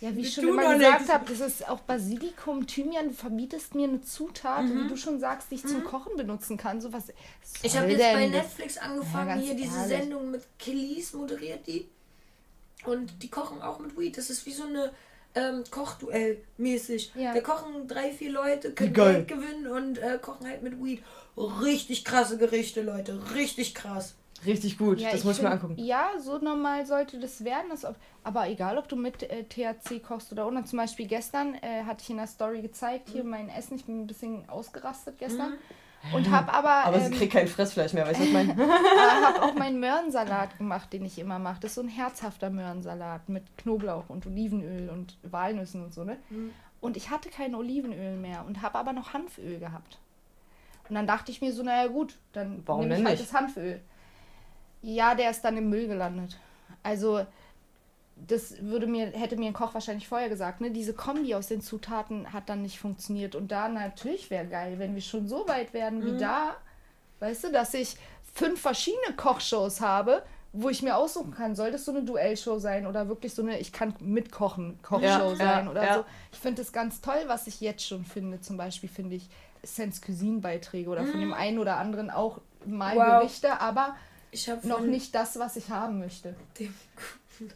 [0.00, 3.08] Ja, wie ich schon immer gesagt habe, das ist auch Basilikum, Thymian.
[3.08, 4.84] Du verbietest mir eine Zutat, Mhm.
[4.84, 6.80] wie du schon sagst, die ich zum Kochen benutzen kann.
[6.80, 7.04] So was
[7.62, 8.30] Ich habe jetzt bei das?
[8.30, 9.98] Netflix angefangen, Ja, hier diese ehrlich.
[9.98, 11.88] Sendung mit Kelis moderiert die.
[12.84, 14.16] Und die kochen auch mit Weed.
[14.16, 14.92] Das ist wie so eine
[15.34, 17.12] ähm, Kochduell mäßig.
[17.14, 17.34] Ja.
[17.34, 19.24] Da kochen drei, vier Leute, können geil.
[19.24, 21.02] Geld gewinnen und äh, kochen halt mit Weed.
[21.38, 23.20] Richtig krasse Gerichte, Leute.
[23.34, 24.14] Richtig krass.
[24.46, 25.74] Richtig gut, Ja, das ich muss ich mir angucken.
[25.78, 27.70] Ja, so normal sollte das werden.
[27.72, 30.64] Ob- aber egal, ob du mit äh, THC kochst oder ohne.
[30.64, 33.76] Zum Beispiel gestern äh, hatte ich in der Story gezeigt, hier mein Essen.
[33.76, 35.54] Ich bin ein bisschen ausgerastet gestern.
[36.14, 38.52] Und habe aber, Aber ähm, sie kriegt kein Fressfleisch mehr, weißt du, was ich meine?
[38.62, 41.58] äh, hab auch meinen Möhrensalat gemacht, den ich immer mache.
[41.60, 46.16] Das ist so ein herzhafter Möhrensalat mit Knoblauch und Olivenöl und Walnüssen und so, ne?
[46.80, 49.98] Und ich hatte kein Olivenöl mehr und habe aber noch Hanföl gehabt.
[50.88, 53.32] Und dann dachte ich mir so, naja gut, dann Warum nehme ich halt nicht?
[53.32, 53.80] das Hanföl.
[54.82, 56.38] Ja, der ist dann im Müll gelandet.
[56.82, 57.26] Also,
[58.16, 60.70] das würde mir, hätte mir ein Koch wahrscheinlich vorher gesagt, ne?
[60.70, 63.34] Diese Kombi aus den Zutaten hat dann nicht funktioniert.
[63.34, 66.56] Und da natürlich wäre geil, wenn wir schon so weit werden wie da,
[67.20, 67.96] weißt du, dass ich
[68.34, 70.22] fünf verschiedene Kochshows habe,
[70.52, 73.58] wo ich mir aussuchen kann, soll das so eine Duellshow sein oder wirklich so eine,
[73.58, 75.94] ich kann mitkochen, Kochshow Ja, sein ja, oder ja.
[75.96, 76.04] so.
[76.32, 78.40] Ich finde das ganz toll, was ich jetzt schon finde.
[78.40, 79.28] Zum Beispiel finde ich
[79.62, 83.20] Sense Cuisine Beiträge oder von dem einen oder anderen auch mal Wow.
[83.20, 83.96] Gerichte, aber
[84.30, 86.34] Ich habe noch nicht das, was ich haben möchte.
[86.58, 86.74] dem
[87.38, 87.52] guten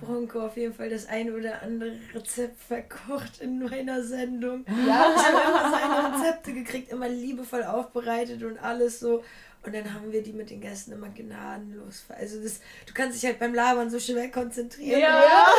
[0.00, 4.64] Bronco auf jeden Fall das eine oder andere Rezept verkocht in meiner Sendung.
[4.86, 9.22] Ja, Ich habe immer seine Rezepte gekriegt, immer liebevoll aufbereitet und alles so.
[9.62, 12.04] Und dann haben wir die mit den Gästen immer gnadenlos.
[12.08, 15.00] Also das, du kannst dich halt beim Labern so schwer konzentrieren.
[15.00, 15.20] Ja.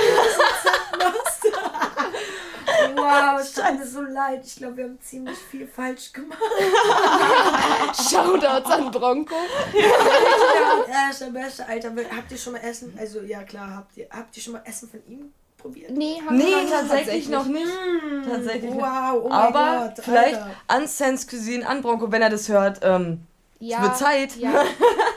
[2.95, 4.41] Wow, es tut mir so leid.
[4.45, 6.39] Ich glaube, wir haben ziemlich viel falsch gemacht.
[8.09, 9.35] Shoutouts an Bronco.
[9.73, 11.91] Ja, er ist der beste, Alter.
[12.15, 12.93] Habt ihr schon mal Essen?
[12.99, 14.07] Also ja klar, habt ihr.
[14.09, 15.91] Habt ihr schon mal Essen von ihm probiert?
[15.91, 17.67] Nee, haben wir Nee, noch nicht tatsächlich noch nicht.
[18.27, 18.75] Tatsächlich nicht.
[18.81, 20.51] Wow, oh mein Aber Gott, vielleicht Alter.
[20.67, 23.21] an Sense Cuisine, an Bronco, wenn er das hört, ähm,
[23.59, 24.35] Ja, wird Zeit.
[24.37, 24.51] Ja,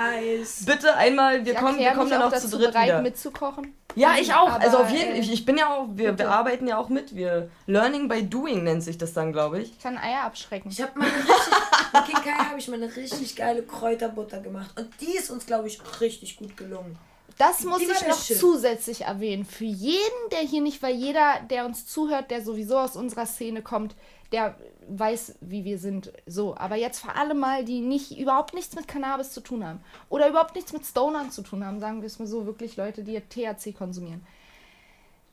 [0.00, 0.64] Eis.
[0.64, 3.02] bitte einmal, wir ich kommen, wir kommen dann auch auch zu dazu dritt bereit wieder.
[3.02, 3.74] mitzukochen.
[3.94, 4.50] Ja, ich auch.
[4.50, 6.88] Aber, also auf jeden äh, ich, ich bin ja auch, wir, wir arbeiten ja auch
[6.88, 7.14] mit.
[7.14, 9.72] Wir Learning by Doing nennt sich das dann, glaube ich.
[9.72, 10.70] Ich kann Eier abschrecken.
[10.70, 14.70] Ich habe mal richtig, Kai habe ich mal eine richtig geile Kräuterbutter gemacht.
[14.78, 16.96] Und die ist uns, glaube ich, richtig gut gelungen.
[17.38, 18.36] Das muss ich noch schön.
[18.36, 19.46] zusätzlich erwähnen.
[19.46, 23.62] Für jeden, der hier nicht, weil jeder, der uns zuhört, der sowieso aus unserer Szene
[23.62, 23.96] kommt,
[24.30, 24.56] der
[24.98, 26.12] weiß, wie wir sind.
[26.26, 29.80] So, aber jetzt für alle mal, die nicht überhaupt nichts mit Cannabis zu tun haben
[30.08, 33.02] oder überhaupt nichts mit Stonern zu tun haben, sagen wir es mal so, wirklich Leute,
[33.04, 34.24] die THC konsumieren.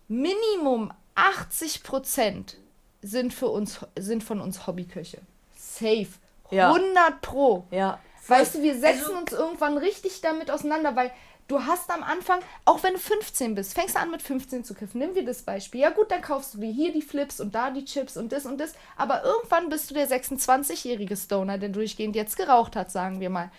[0.08, 2.58] Minimum 80 Prozent
[3.02, 5.22] sind für uns sind von uns Hobbyköche.
[5.56, 6.08] Safe.
[6.50, 6.70] Ja.
[6.74, 7.65] 100 pro.
[7.72, 8.00] Ja.
[8.28, 11.12] Weißt du, wir setzen Also- uns irgendwann richtig damit auseinander, weil
[11.47, 14.73] du hast am Anfang, auch wenn du 15 bist, fängst du an mit 15 zu
[14.73, 14.99] kiffen.
[14.99, 15.81] Nimm wir das Beispiel.
[15.81, 18.45] Ja gut, dann kaufst du dir hier die Flips und da die Chips und das
[18.45, 18.73] und das.
[18.97, 23.49] Aber irgendwann bist du der 26-jährige Stoner, der durchgehend jetzt geraucht hat, sagen wir mal.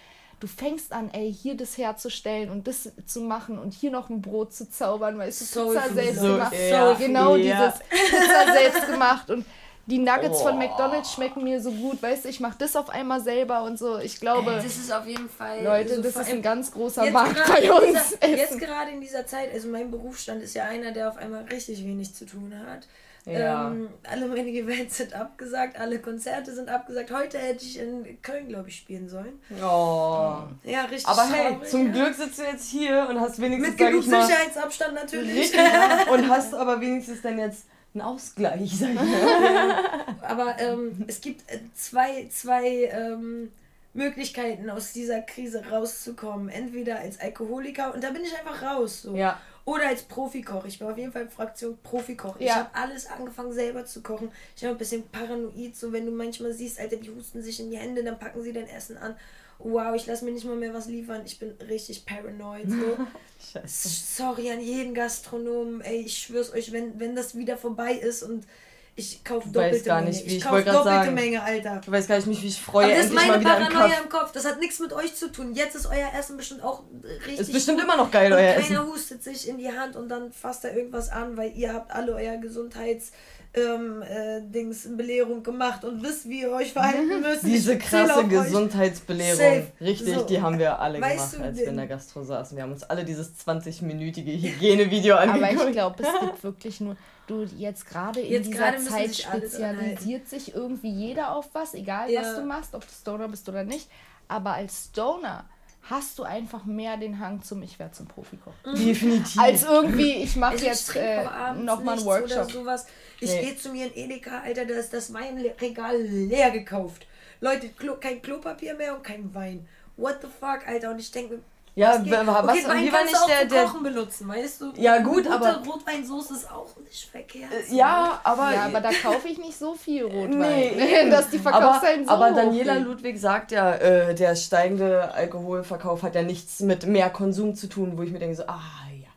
[0.40, 4.22] Du fängst an, ey, hier das herzustellen und das zu machen und hier noch ein
[4.22, 6.53] Brot zu zaubern, weißt du, Pizza selbst So, gemacht.
[6.70, 7.72] ja, genau, ja.
[7.72, 9.44] dieses Pizza selbst gemacht und
[9.88, 10.59] die Nuggets von Oh.
[10.59, 13.98] McDonalds schmecken mir so gut, weißt du, ich mache das auf einmal selber und so.
[13.98, 15.64] Ich glaube, Das ist auf jeden Fall.
[15.64, 18.18] Leute, so das ist ein ganz großer Jetzt Markt gerade bei in uns.
[18.22, 21.44] Dieser, jetzt gerade in dieser Zeit, also mein Berufsstand ist ja einer, der auf einmal
[21.44, 22.87] richtig wenig zu tun hat.
[23.24, 23.68] Ja.
[23.68, 27.11] Ähm, alle meine Events sind abgesagt, alle Konzerte sind abgesagt.
[27.11, 29.40] Heute hätte ich in Köln, glaube ich, spielen sollen.
[29.62, 30.38] Oh.
[30.64, 31.07] Ja, richtig.
[31.07, 31.92] Aber hey, traurig, zum ja.
[31.92, 35.38] Glück sitzt du jetzt hier und hast wenigstens, Mit genug Sicherheitsabstand natürlich.
[35.38, 35.61] richtig,
[36.11, 39.77] und hast aber wenigstens dann jetzt einen Ausgleich, sag ich mal.
[40.22, 43.51] Aber ähm, es gibt äh, zwei, zwei ähm,
[43.94, 46.48] Möglichkeiten, aus dieser Krise rauszukommen.
[46.48, 49.03] Entweder als Alkoholiker und da bin ich einfach raus.
[49.03, 49.14] So.
[49.16, 49.40] Ja.
[49.64, 50.64] Oder als Profikoch.
[50.64, 52.37] Ich war auf jeden Fall Fraktion Profikoch.
[52.38, 52.57] Ich Ja.
[52.57, 54.31] habe alles angefangen selber zu kochen.
[54.57, 57.70] Ich war ein bisschen paranoid, so wenn du manchmal siehst, Alter, die husten sich in
[57.70, 59.14] die Hände, dann packen sie dein Essen an.
[59.59, 61.23] Wow, ich lasse mir nicht mal mehr was liefern.
[61.27, 62.68] Ich bin richtig paranoid.
[62.71, 63.61] So.
[63.66, 65.81] Sorry an jeden Gastronomen.
[65.81, 68.47] Ey, ich schwör's euch, wenn, wenn das wieder vorbei ist und
[68.94, 70.11] ich kaufe doppelte gar Menge.
[70.11, 71.14] nicht, wie ich ich kaufe doppelte sagen.
[71.14, 71.81] Menge, Alter.
[71.85, 74.03] Du weißt gar nicht, wie ich freue, Aber das ist meine im Paranoia Kaff.
[74.03, 74.33] im Kopf.
[74.33, 75.55] Das hat nichts mit euch zu tun.
[75.55, 76.83] Jetzt ist euer Essen bestimmt auch
[77.27, 77.38] richtig.
[77.38, 77.85] Ist bestimmt gut.
[77.85, 78.87] immer noch geil, und euer keiner Essen.
[78.92, 82.12] hustet sich in die Hand und dann fasst er irgendwas an, weil ihr habt alle
[82.14, 83.12] euer Gesundheits
[83.55, 87.43] ähm, äh, Dings Belehrung gemacht und wisst, wie ihr euch verhalten müsst.
[87.45, 88.27] Diese krasse.
[88.27, 89.67] Gesundheitsbelehrung.
[89.81, 90.23] Richtig, So.
[90.25, 92.57] die haben wir alle Weißt gemacht, du, als wir in der Gastro saßen.
[92.57, 95.53] Wir haben uns alle dieses 20-minütige Hygienevideo angeguckt.
[95.59, 99.25] Aber ich glaube, es gibt wirklich nur, du jetzt gerade in Jetzt dieser Zeit sich
[99.25, 102.23] spezialisiert sich irgendwie jeder auf was, egal Ja.
[102.23, 103.89] was du machst, ob du Stoner bist oder nicht.
[104.29, 105.45] Aber als Stoner
[105.90, 108.53] hast du einfach mehr den Hang zum Ich werde zum Profikoch.
[108.64, 109.38] Definitiv.
[109.40, 111.24] Als irgendwie, ich mache Also jetzt äh,
[111.55, 112.51] nochmal einen Workshop.
[112.51, 112.87] sowas.
[113.20, 113.40] Ich Nee.
[113.42, 117.07] gehe zu mir in Edeka, Alter, da ist das Weinregal leer gekauft.
[117.40, 119.66] Leute, Klo, kein Klopapier mehr und kein Wein.
[119.96, 120.90] What the fuck, Alter?
[120.90, 121.40] Und ich denke,
[121.79, 124.73] ja, was wa- was, okay, wie war nicht auch der, der Kochen benutzen, weißt du?
[124.77, 127.51] Ja, gut, gute aber- Rotweinsauce ist auch nicht verkehrt.
[127.53, 128.53] Äh, Ja, aber.
[128.53, 130.31] ja, aber da kaufe ich nicht so viel Rotwein,
[130.77, 132.85] Nee, dass die Verkaufszahlen so aber Daniela gehen.
[132.85, 137.97] Ludwig sagt ja, äh, der steigende Alkoholverkauf hat ja nichts mit mehr Konsum zu tun,
[137.97, 138.61] wo ich mir denke so, ah
[139.01, 139.09] ja.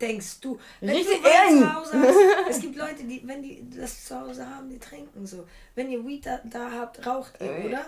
[0.00, 1.60] Denkst du, wenn Richtig du Wein eng.
[1.62, 2.16] zu Hause hast,
[2.50, 5.44] es gibt Leute, die, wenn die das zu Hause haben, die trinken so.
[5.74, 7.80] Wenn ihr Weed da, da habt, raucht ihr, oder?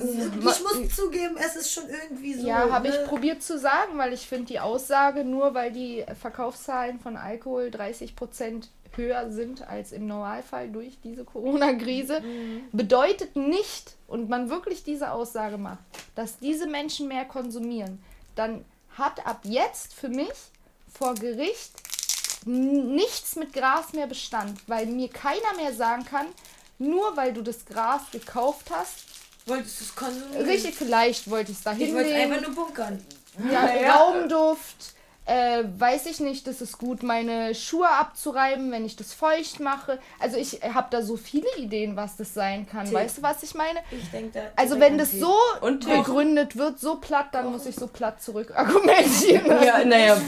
[0.00, 2.46] Ich muss zugeben, es ist schon irgendwie so.
[2.46, 3.06] Ja, habe ich ne?
[3.08, 8.68] probiert zu sagen, weil ich finde die Aussage, nur weil die Verkaufszahlen von Alkohol 30%
[8.94, 12.22] höher sind als im Normalfall durch diese Corona-Krise,
[12.72, 15.78] bedeutet nicht, und man wirklich diese Aussage macht,
[16.14, 18.02] dass diese Menschen mehr konsumieren,
[18.34, 18.64] dann
[18.96, 20.32] hat ab jetzt für mich
[20.92, 21.72] vor Gericht
[22.46, 26.26] nichts mit Gras mehr Bestand, weil mir keiner mehr sagen kann,
[26.78, 29.04] nur weil du das Gras gekauft hast,
[29.48, 30.46] wolltest du es konsumieren?
[30.46, 33.04] Richtig, vielleicht wollte ich es da Ich wollte einfach nur bunkern.
[33.50, 34.94] Ja, Raumduft,
[35.28, 39.98] äh, weiß ich nicht, das ist gut, meine Schuhe abzureiben, wenn ich das feucht mache.
[40.18, 42.86] Also ich habe da so viele Ideen, was das sein kann.
[42.86, 42.94] Tee.
[42.94, 43.80] Weißt du, was ich meine?
[43.90, 44.50] Ich denke da.
[44.56, 45.20] Also wenn das Tee.
[45.20, 49.46] so Und begründet wird, so platt, dann muss ich so platt zurück argumentieren.
[49.68, 50.18] Ja, naja.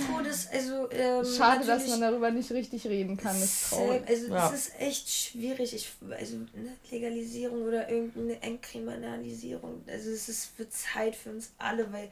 [0.53, 3.35] Also, ähm, Schade, dass man darüber nicht richtig reden kann.
[3.41, 4.03] Das ist traurig.
[4.07, 4.51] Also Ja.
[4.51, 5.75] das ist echt schwierig.
[5.75, 9.83] Ich, also ne, Legalisierung oder irgendeine Entkriminalisierung.
[9.89, 12.11] Also es ist wird Zeit für uns alle, weil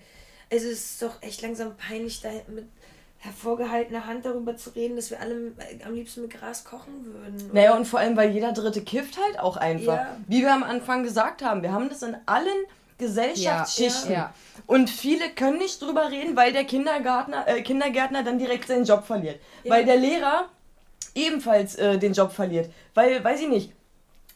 [0.50, 2.66] also es ist doch echt langsam peinlich, da mit
[3.18, 5.52] hervorgehaltener Hand darüber zu reden, dass wir alle
[5.84, 7.50] am liebsten mit Gras kochen würden.
[7.52, 9.96] Naja, und vor allem, weil jeder Dritte kifft halt auch einfach.
[9.96, 10.16] Ja.
[10.28, 12.64] Wie wir am Anfang gesagt haben, wir haben das in allen
[12.98, 14.12] Gesellschaftsschichten.
[14.12, 14.34] Ja, ja.
[14.66, 19.04] Und viele können nicht drüber reden, weil der Kindergärtner, äh, Kindergärtner dann direkt seinen Job
[19.04, 19.40] verliert.
[19.64, 20.48] Weil der Lehrer
[21.14, 22.70] ebenfalls äh, den Job verliert.
[22.94, 23.72] Weil, weiß ich nicht,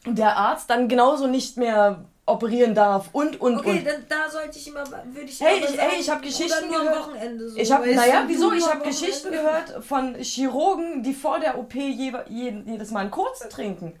[0.05, 3.85] der Arzt dann genauso nicht mehr operieren darf und, und, Okay, und.
[3.85, 6.71] dann da sollte ich immer, würde ich Hey, ich- sagen, ey, ich hab Geschichten oder
[6.71, 6.95] nur gehört.
[6.97, 7.57] am Wochenende so.
[7.57, 8.53] Ich habe, naja, wieso?
[8.53, 13.11] Ich habe Geschichten gehört von Chirurgen, die vor der OP je, je, jedes Mal einen
[13.11, 13.99] kurzen trinken.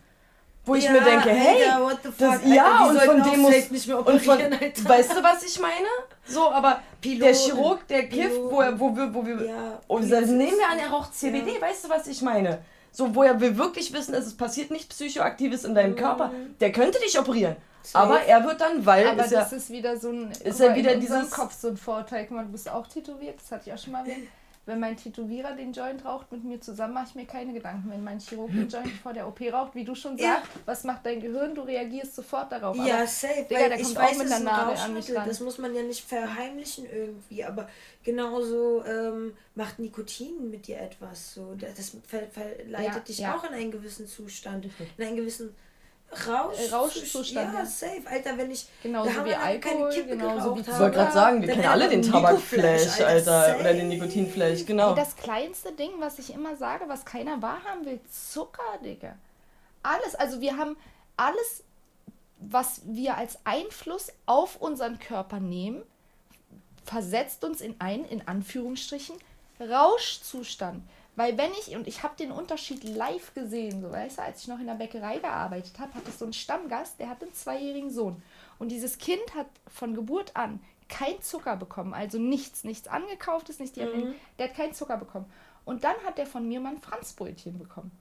[0.65, 3.23] Wo ich Ja, mir denke, hey, Alter, what the fuck, das, Alter, ja, und von
[3.23, 4.89] dem muss, nicht mehr und von, operieren, Alter.
[4.89, 5.87] weißt du, was ich meine?
[6.25, 7.33] So, aber der Piloten.
[7.33, 10.79] Chirurg, der kifft, wo, er, wo wir, wo wir, Ja, und das nehmen wir an,
[10.79, 11.61] er raucht CBD, Ja.
[11.61, 12.63] weißt du, was ich meine?
[12.95, 15.97] So, woher wir wirklich wissen, es passiert nichts Psychoaktives in deinem Mhm.
[15.97, 17.55] Körper, der könnte dich operieren.
[17.81, 17.97] Safe.
[18.05, 20.31] Aber er wird dann, weil Aber ist ja, das ist wieder so ein.
[20.31, 22.25] ist ja mal, wieder in dieses- Kopf so ein Vorteil.
[22.27, 24.29] Guck mal, du bist auch tätowiert, das hatte ich auch schon mal erwähnt.
[24.65, 27.91] Wenn mein Tätowierer den Joint raucht mit mir zusammen, mache ich mir keine Gedanken.
[27.91, 30.35] Wenn mein Chirurg den Joint vor der OP raucht, wie du schon Ja.
[30.35, 31.53] sagst, was macht dein Gehirn?
[31.53, 32.75] Du reagierst sofort darauf.
[32.77, 33.45] Ja, Aber safe.
[33.49, 35.27] Digga, weil der ich kommt weiß, auch mit ein Nadel an mich ran.
[35.27, 37.67] Das muss man ja nicht verheimlichen irgendwie, aber
[38.03, 41.33] genauso ähm, macht Nikotin mit dir etwas.
[41.33, 41.55] So.
[41.55, 43.35] Das ver verleitet Ja, dich ja.
[43.35, 45.53] auch in einen gewissen Zustand, in einen gewissen
[46.27, 48.01] Rausch Äh, Rauschzustand, Ja, safe.
[48.05, 48.67] Alter, wenn ich.
[48.81, 51.49] Genauso wir haben wie lange keine Alkohol, Kippe genauso wie ich wollte gerade sagen, wir
[51.49, 54.01] kennen alle den Tabakflash, Alter, Alter, oder den safe.
[54.01, 54.89] Nikotinflash, genau.
[54.91, 59.15] Ey, das kleinste Ding, was ich immer sage, was keiner wahrhaben will, Zucker, Digga.
[59.81, 60.77] Alles, also wir haben
[61.17, 61.63] alles,
[62.39, 65.83] was wir als Einfluss auf unseren Körper nehmen,
[66.85, 69.15] versetzt uns in einen, in Anführungsstrichen,
[69.59, 70.83] Rauschzustand.
[71.15, 74.47] Weil wenn ich, und ich habe den Unterschied live gesehen, so weißt du, als ich
[74.47, 77.91] noch in der Bäckerei gearbeitet habe, hatte ich so einen Stammgast, der hatte einen zweijährigen
[77.91, 78.21] Sohn.
[78.57, 83.75] Und dieses Kind hat von Geburt an kein Zucker bekommen, also nichts, nichts angekauftes, nichts,
[83.75, 85.25] die haben den, der hat keinen Zucker bekommen.
[85.65, 87.91] Und dann hat der von mir mal ein Franzbrötchen bekommen.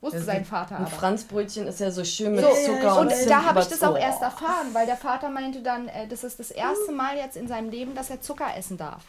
[0.00, 0.90] Wusste Das- sein Vater Ein aber.
[0.90, 3.82] Franzbrötchen ist ja so schön mit So, Zucker und und Zimt da habe ich das
[3.82, 7.36] auch erst erfahren, weil der Vater meinte dann, äh, das ist das erste Mal jetzt
[7.36, 9.04] in seinem Leben, dass er Zucker essen darf.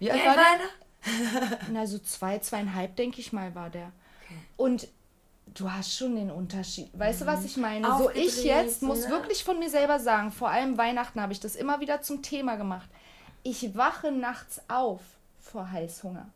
[0.00, 0.58] Wie alt war der?
[1.72, 3.92] Na, so zwei, zweieinhalb, denke ich mal, war der.
[4.56, 4.88] Und
[5.54, 6.90] du hast schon den Unterschied.
[6.98, 7.86] Weißt du, was ich meine?
[7.98, 11.56] So, ich jetzt muss wirklich von mir selber sagen, vor allem Weihnachten habe ich das
[11.56, 12.88] immer wieder zum Thema gemacht.
[13.42, 15.00] Ich wache nachts auf
[15.38, 16.26] vor Heißhunger.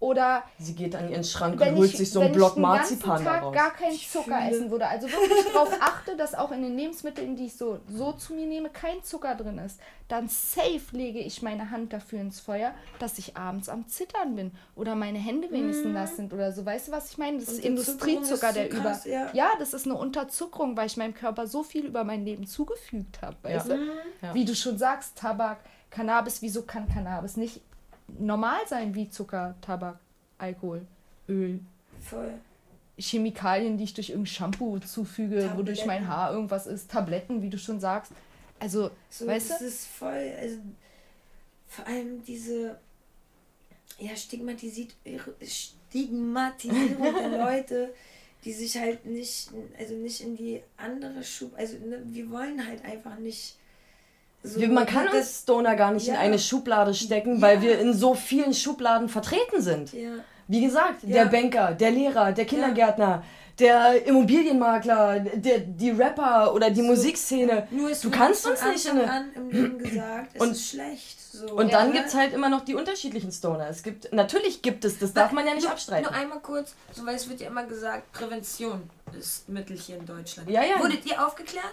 [0.00, 2.52] Oder Sie geht an ihren Schrank wenn und holt ich, sich so wenn einen Block
[2.56, 3.54] ich Marzipan Tag daraus.
[3.54, 4.86] gar keinen Zucker fühle- essen würde.
[4.88, 8.46] Also wirklich darauf achte, dass auch in den Lebensmitteln, die ich so, so zu mir
[8.46, 9.78] nehme, kein Zucker drin ist.
[10.08, 14.52] Dann safe lege ich meine Hand dafür ins Feuer, dass ich abends am Zittern bin.
[14.74, 16.64] Oder meine Hände wenigstens nass sind oder so.
[16.64, 17.38] Weißt du, was ich meine?
[17.38, 18.80] Das ist Unterzuckerung Industriezucker, ist so der über.
[18.80, 19.28] krass, ja.
[19.34, 23.20] ja, das ist eine Unterzuckerung, weil ich meinem Körper so viel über mein Leben zugefügt
[23.20, 23.36] habe.
[23.42, 23.76] Weißt Ja.
[23.76, 23.82] du?
[24.22, 24.34] Ja.
[24.34, 25.58] Wie du schon sagst, Tabak,
[25.90, 27.60] Cannabis, wieso kann Cannabis nicht
[28.18, 29.98] normal sein wie Zucker, Tabak,
[30.38, 30.86] Alkohol,
[31.28, 31.60] Öl?
[32.00, 32.34] Voll.
[32.98, 36.08] Chemikalien, die ich durch irgendein Shampoo zufüge, wodurch mein Tabletten.
[36.08, 38.12] Haar irgendwas ist, Tabletten, wie du schon sagst.
[38.58, 39.64] Also, So, weißt das du?
[39.64, 40.58] ist voll, also
[41.66, 42.78] vor allem diese
[43.98, 44.94] ja, stigmatisiert,
[45.42, 47.94] Stigmatisierung der Leute,
[48.44, 52.84] die sich halt nicht, also nicht in die andere Schub, also ne, wir wollen halt
[52.84, 53.56] einfach nicht
[54.42, 54.60] so.
[54.68, 56.20] Man kann das, uns Stoner gar nicht in Ja.
[56.20, 57.42] eine Schublade stecken, Ja.
[57.42, 59.92] weil wir in so vielen Schubladen vertreten sind.
[59.92, 60.10] Ja,
[60.48, 63.22] Wie gesagt, der Banker, der Lehrer, der Kindergärtner,
[63.60, 67.68] der Immobilienmakler, der, die Rapper oder die Musikszene.
[67.70, 71.20] nur Du kannst uns nicht in eine- an im Leben gesagt, es Und- ist schlecht.
[71.32, 71.46] So.
[71.54, 73.68] Und dann Ja, gibt es halt immer noch die unterschiedlichen Stoner.
[73.68, 76.04] Es gibt, natürlich gibt es, das darf man ja nicht nur, abstreiten.
[76.10, 78.82] Nur einmal kurz, so weil es wird ja immer gesagt, Prävention
[79.16, 80.50] ist Mittel hier in Deutschland.
[80.50, 80.80] Ja, ja.
[80.80, 81.64] Wurdet ihr aufgeklärt?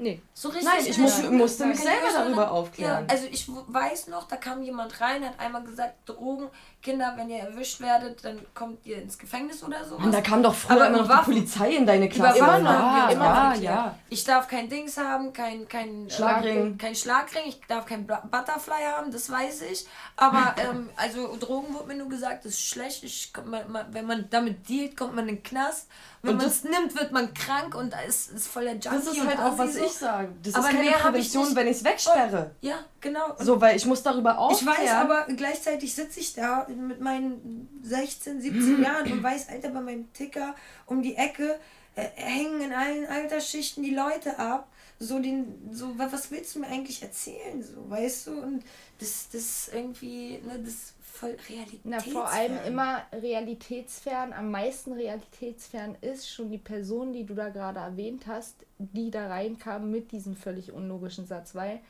[0.00, 0.22] Nee.
[0.34, 0.64] So richtig?
[0.66, 3.04] Nein, ich muss, musste mich selber darüber aufklären.
[3.06, 6.48] Ja, also ich weiß noch, da kam jemand rein, hat einmal gesagt, Drogen,
[6.82, 9.96] Kinder, wenn ihr erwischt werdet, dann kommt ihr ins Gefängnis oder so.
[9.96, 12.36] Und da kam doch früher Aber immer noch Waffen- die Polizei in deine Klasse.
[12.40, 13.62] Wir uns ja, mal ja, aufgeklärt.
[13.62, 13.98] ja.
[14.08, 16.74] Ich darf kein Dings haben, kein, kein Schlagring.
[16.74, 19.86] äh, kein Schlagring, ich darf kein Butterfly haben, das weiß ich.
[20.16, 23.04] Aber ähm, also Drogen wurde mir nur gesagt, das ist schlecht.
[23.04, 25.88] Ich, man, man, wenn man damit dealt, kommt man in den Knast.
[26.22, 28.88] Wenn man es nimmt, wird man krank und ist, ist voll der Junkie.
[28.90, 29.84] Das ist halt auch, was so.
[29.84, 30.28] ich sage.
[30.42, 32.50] Das Aber ist keine ich Prävention, nicht- wenn ich es wegsperre.
[32.60, 33.34] Ja, genau.
[33.38, 34.76] So, weil ich muss darüber ich aufklären.
[34.78, 39.80] weiß aber, gleichzeitig sitze ich da mit meinen 16, 17 Jahren und weiß, Alter, bei
[39.80, 40.54] meinem Ticker
[40.86, 41.58] um die Ecke
[41.96, 44.68] äh, hängen in allen Altersschichten die Leute ab.
[44.98, 47.62] So, den, so, wa- was willst du mir eigentlich erzählen?
[47.62, 48.32] So, weißt du?
[48.42, 48.62] Und
[48.98, 51.80] das, das irgendwie, ne, das voll Realität.
[51.84, 57.50] Na, vor allem immer realitätsfern, am meisten realitätsfern ist schon die Person, die du da
[57.50, 61.80] gerade erwähnt hast, die da reinkam mit diesem völlig unlogischen Satz, weil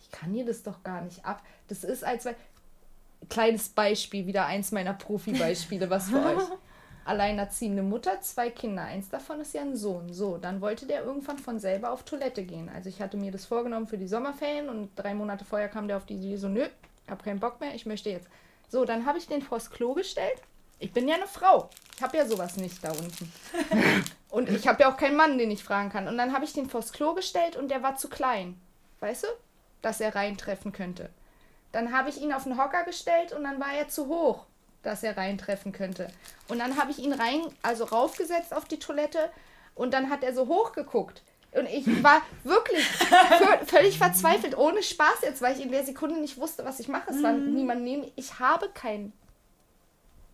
[0.00, 1.42] ich kann dir das doch gar nicht ab.
[1.68, 2.36] Das ist als weil.
[3.28, 6.42] Kleines Beispiel, wieder eins meiner Profi-Beispiele, was für euch.
[7.04, 10.12] Alleinerziehende Mutter, zwei Kinder, eins davon ist ja ein Sohn.
[10.12, 12.70] So, dann wollte der irgendwann von selber auf Toilette gehen.
[12.70, 15.98] Also ich hatte mir das vorgenommen für die Sommerferien und drei Monate vorher kam der
[15.98, 16.66] auf die Idee so, nö,
[17.08, 18.28] hab keinen Bock mehr, ich möchte jetzt.
[18.70, 20.40] So, dann habe ich den vors Klo gestellt.
[20.78, 21.68] Ich bin ja eine Frau.
[21.96, 23.32] Ich habe ja sowas nicht da unten.
[24.30, 26.06] und ich habe ja auch keinen Mann, den ich fragen kann.
[26.08, 28.58] Und dann habe ich den vors Klo gestellt und der war zu klein.
[29.00, 29.28] Weißt du?
[29.82, 31.10] Dass er reintreffen könnte.
[31.72, 34.46] Dann habe ich ihn auf den Hocker gestellt und dann war er zu hoch,
[34.82, 36.08] dass er reintreffen könnte.
[36.48, 39.30] Und dann habe ich ihn rein, also raufgesetzt auf die Toilette
[39.74, 41.22] und dann hat er so hoch geguckt.
[41.52, 46.20] Und ich war wirklich vö- völlig verzweifelt, ohne Spaß jetzt, weil ich in der Sekunde
[46.20, 47.10] nicht wusste, was ich mache.
[47.10, 48.12] Es war niemand neben mir.
[48.16, 49.12] Ich habe kein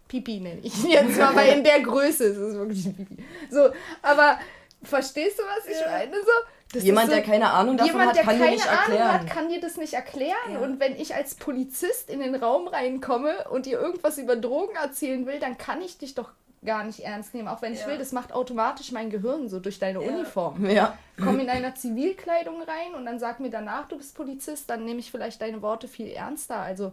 [0.09, 3.17] Pipi, nenne ich ihn jetzt mal, weil in der Größe ist es wirklich ein Pipi.
[3.51, 3.71] So,
[4.03, 4.39] aber
[4.83, 6.15] verstehst du, was ich meine?
[6.17, 6.31] So,
[6.75, 8.79] das Jemand, ist so, der keine Ahnung davon Jemand, hat, kann dir keine nicht Ahnung
[8.81, 9.13] erklären.
[9.13, 10.53] hat, kann dir das nicht erklären.
[10.53, 10.59] Ja.
[10.59, 15.25] Und wenn ich als Polizist in den Raum reinkomme und dir irgendwas über Drogen erzählen
[15.27, 16.31] will, dann kann ich dich doch
[16.67, 17.49] gar nicht ernst nehmen.
[17.49, 17.87] Auch wenn ich Ja.
[17.87, 20.11] will, das macht automatisch mein Gehirn so durch deine Ja.
[20.11, 20.69] Uniform.
[20.69, 20.99] Ja.
[21.17, 25.01] Komm in deiner Zivilkleidung rein und dann sag mir danach, du bist Polizist, dann nehme
[25.01, 26.57] ich vielleicht deine Worte viel ernster.
[26.59, 26.93] Also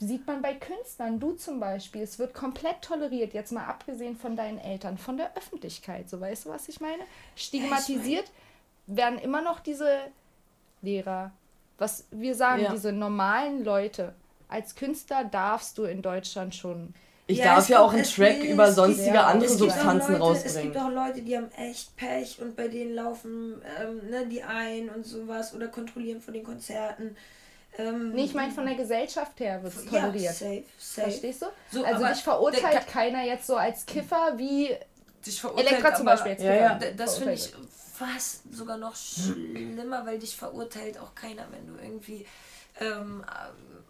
[0.00, 4.36] sieht man bei Künstlern, du zum Beispiel, es wird komplett toleriert, jetzt mal abgesehen von
[4.36, 7.02] deinen Eltern, von der Öffentlichkeit, so weißt du, was ich meine?
[7.36, 8.30] Stigmatisiert
[8.86, 9.98] werden immer noch diese
[10.82, 11.32] Lehrer,
[11.78, 12.70] was wir sagen, Ja.
[12.72, 14.14] diese normalen Leute.
[14.48, 16.94] Als Künstler darfst du in Deutschland schon.
[17.30, 19.52] Ich Ja, darf es ja auch einen es Track gibt- über es sonstige gibt- andere
[19.52, 20.72] Es Substanzen Leute, Es rausbringen.
[20.72, 24.88] gibt auch Leute, die haben echt Pech und bei denen laufen ähm, ne, die ein
[24.88, 27.16] und sowas oder kontrollieren von den Konzerten.
[27.78, 30.34] Ähm, Nee, ich meine, von der Gesellschaft her wird es ja, toleriert.
[30.34, 31.10] safe, safe.
[31.10, 31.46] Verstehst du?
[31.70, 34.70] So, also dich verurteilt der- keiner jetzt so als Kiffer wie
[35.56, 36.42] Elektra zum aber Beispiel jetzt.
[36.42, 36.78] Ja, ja.
[36.96, 37.52] Das finde ich
[37.98, 42.26] fast sogar noch schlimmer, weil dich verurteilt auch keiner, wenn du irgendwie
[42.80, 43.24] ähm,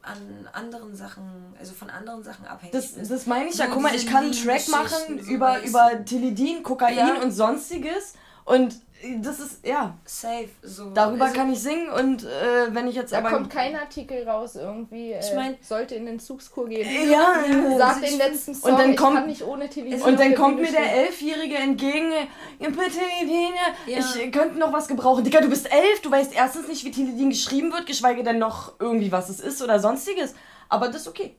[0.02, 3.10] an anderen Sachen, also von anderen Sachen abhängig Das, bist.
[3.10, 3.66] das meine ich ja.
[3.66, 7.20] So Guck mal, ich kann einen Track machen über, über Teledin, Kokain Ja.
[7.20, 8.14] und sonstiges.
[8.44, 8.74] Und
[9.22, 10.48] das ist, ja, Safe.
[10.62, 10.90] So.
[10.90, 11.88] darüber also, kann ich singen.
[11.90, 13.30] Und äh, wenn ich jetzt Da aber.
[13.30, 16.86] kommt kein Artikel raus, irgendwie äh, Ich mein- sollte in den Zugskur gehen.
[17.10, 17.34] Ja,
[17.78, 20.08] Sagt also ich den letzten Song, Und dann ich kommt- kann nicht ohne Television.
[20.10, 20.92] Und dann kommt mir der.
[21.06, 22.10] Elfjährige entgegen.
[22.58, 23.52] Ja, bitte, Teledin,
[23.86, 23.98] Ja.
[23.98, 25.22] ich könnte noch was gebrauchen.
[25.24, 28.72] Digga, du bist elf, du weißt erstens nicht, wie Teledin geschrieben wird, geschweige denn noch
[28.80, 30.34] irgendwie, was es ist oder sonstiges.
[30.68, 31.36] Aber das ist okay.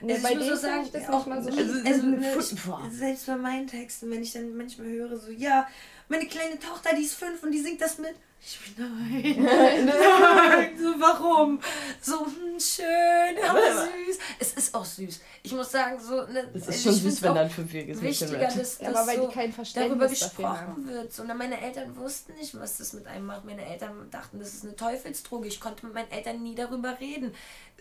[0.00, 1.86] Nee, Also bei ich muss so sagen, das auch mal so also, schlimm.
[1.86, 5.66] also, ne, selbst bei meinen Texten, wenn ich dann manchmal höre, so, ja,
[6.08, 8.14] meine kleine Tochter, die ist fünf und die singt das mit.
[8.48, 11.58] Ich bin nein, nein, so warum?
[12.00, 14.18] So hm, schön, aber süß.
[14.38, 15.20] Es ist auch süß.
[15.42, 17.50] Ich muss sagen, so, ne, Es also ist schon ich süß, wenn auch da ein
[17.50, 18.56] fünfjähriges Mädchen wichtiger, wird.
[18.60, 20.74] dass, Ja, dass aber weil so die kein Verständnis darüber dafür haben.
[20.84, 21.12] gesprochen wird.
[21.12, 23.44] So, und meine Eltern wussten nicht, was das mit einem macht.
[23.46, 25.48] Meine Eltern dachten, das ist eine Teufelsdroge.
[25.48, 27.34] Ich konnte mit meinen Eltern nie darüber reden.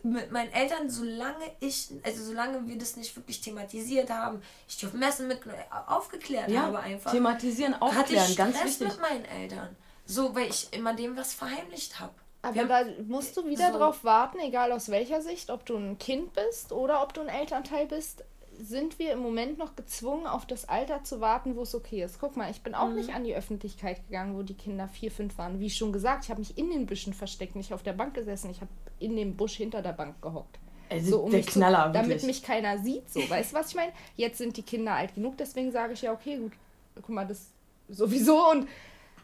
[0.06, 4.86] Mit meinen Eltern, solange ich, also solange wir das nicht wirklich thematisiert haben, ich die
[4.86, 5.39] auf Messen mit
[5.88, 8.88] aufgeklärt Ja, habe einfach, thematisieren, hatte aufklären, ich ganz Stress wichtig.
[8.89, 9.76] mit meinen Eltern.
[10.06, 12.14] So, weil ich immer dem was verheimlicht habe.
[12.43, 15.97] Aber da musst du wieder so- drauf warten, egal aus welcher Sicht, ob du ein
[15.97, 18.24] Kind bist oder ob du ein Elternteil bist,
[18.60, 22.20] sind wir im Moment noch gezwungen, auf das Alter zu warten, wo es okay ist.
[22.20, 25.38] Guck mal, ich bin auch nicht an die Öffentlichkeit gegangen, wo die Kinder vier, fünf
[25.38, 25.60] waren.
[25.60, 28.51] Wie schon gesagt, ich habe mich in den Büschen versteckt, nicht auf der Bank gesessen,
[28.51, 30.60] ich habe in dem Busch hinter der Bank gehockt.
[30.89, 32.28] Also um der Knaller, zu, damit wirklich.
[32.28, 33.10] mich keiner sieht.
[33.10, 33.91] So, weißt du, was ich meine?
[34.16, 36.53] Jetzt sind die Kinder alt genug, deswegen sage ich ja, okay, gut,
[36.95, 37.49] guck mal, das
[37.89, 38.68] sowieso und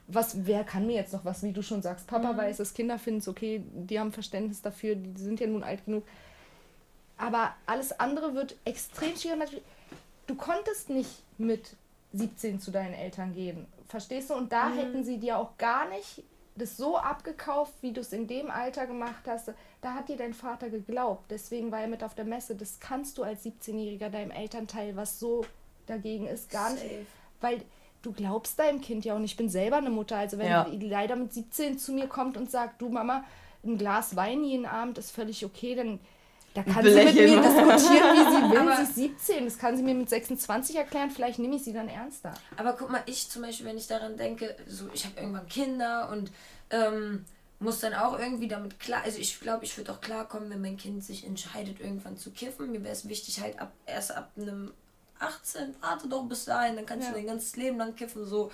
[0.07, 2.99] was, wer kann mir jetzt noch was, wie du schon sagst, Papa weiß es, Kinder
[2.99, 6.03] finden es okay, die haben Verständnis dafür, die sind ja nun alt genug.
[7.22, 9.61] Aber alles andere wird extrem schwierig.
[10.28, 11.76] Du konntest nicht mit
[12.13, 13.67] 17 zu deinen Eltern gehen.
[13.88, 14.34] Verstehst du?
[14.34, 14.78] Und da mhm.
[14.78, 16.24] hätten sie dir auch gar nicht
[16.55, 19.51] das so abgekauft, wie du es in dem Alter gemacht hast.
[19.82, 21.26] Da hat dir dein Vater geglaubt.
[21.30, 22.55] Deswegen war er mit auf der Messe.
[22.55, 25.45] Das kannst du als 17-Jähriger deinem Elternteil, was so
[25.88, 26.84] dagegen ist, gar nicht.
[26.84, 27.05] Safe.
[27.39, 27.61] Weil
[28.01, 30.17] du glaubst deinem Kind ja und ich bin selber eine Mutter.
[30.17, 30.65] Also wenn ja.
[30.65, 33.24] die leider mit 17 zu mir kommt und sagt, du Mama,
[33.63, 35.99] ein Glas Wein jeden Abend ist völlig okay, dann
[36.54, 38.58] da kann sie mit mir diskutieren, wie sie will.
[38.58, 41.74] Aber sie ist 17, das kann sie mir mit 26 erklären, vielleicht nehme ich sie
[41.74, 42.34] dann ernster.
[42.58, 46.10] Aber guck mal, ich zum Beispiel, wenn ich daran denke, so ich habe irgendwann Kinder
[46.12, 46.32] und
[46.70, 47.26] ähm,
[47.60, 50.78] muss dann auch irgendwie damit klar, also ich glaube, ich würde auch klarkommen, wenn mein
[50.78, 52.72] Kind sich entscheidet, irgendwann zu kiffen.
[52.72, 54.74] Mir wäre es wichtig, halt ab erst ab einem
[55.20, 57.14] 18, warte doch bis dahin, dann kannst ja.
[57.14, 58.52] du dein ganzes Leben lang kiffen, so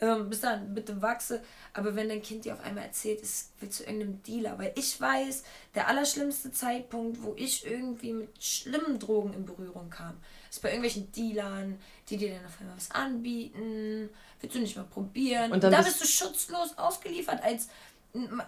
[0.00, 1.42] ähm, bis dann bitte wachse.
[1.74, 5.00] Aber wenn dein Kind dir auf einmal erzählt, es will zu irgendeinem Dealer, weil ich
[5.00, 5.44] weiß,
[5.74, 10.16] der allerschlimmste Zeitpunkt, wo ich irgendwie mit schlimmen Drogen in Berührung kam,
[10.50, 11.78] ist bei irgendwelchen Dealern,
[12.08, 14.08] die dir dann auf einmal was anbieten,
[14.40, 15.52] willst du nicht mal probieren.
[15.52, 17.68] Und, dann da bist du schutzlos ausgeliefert als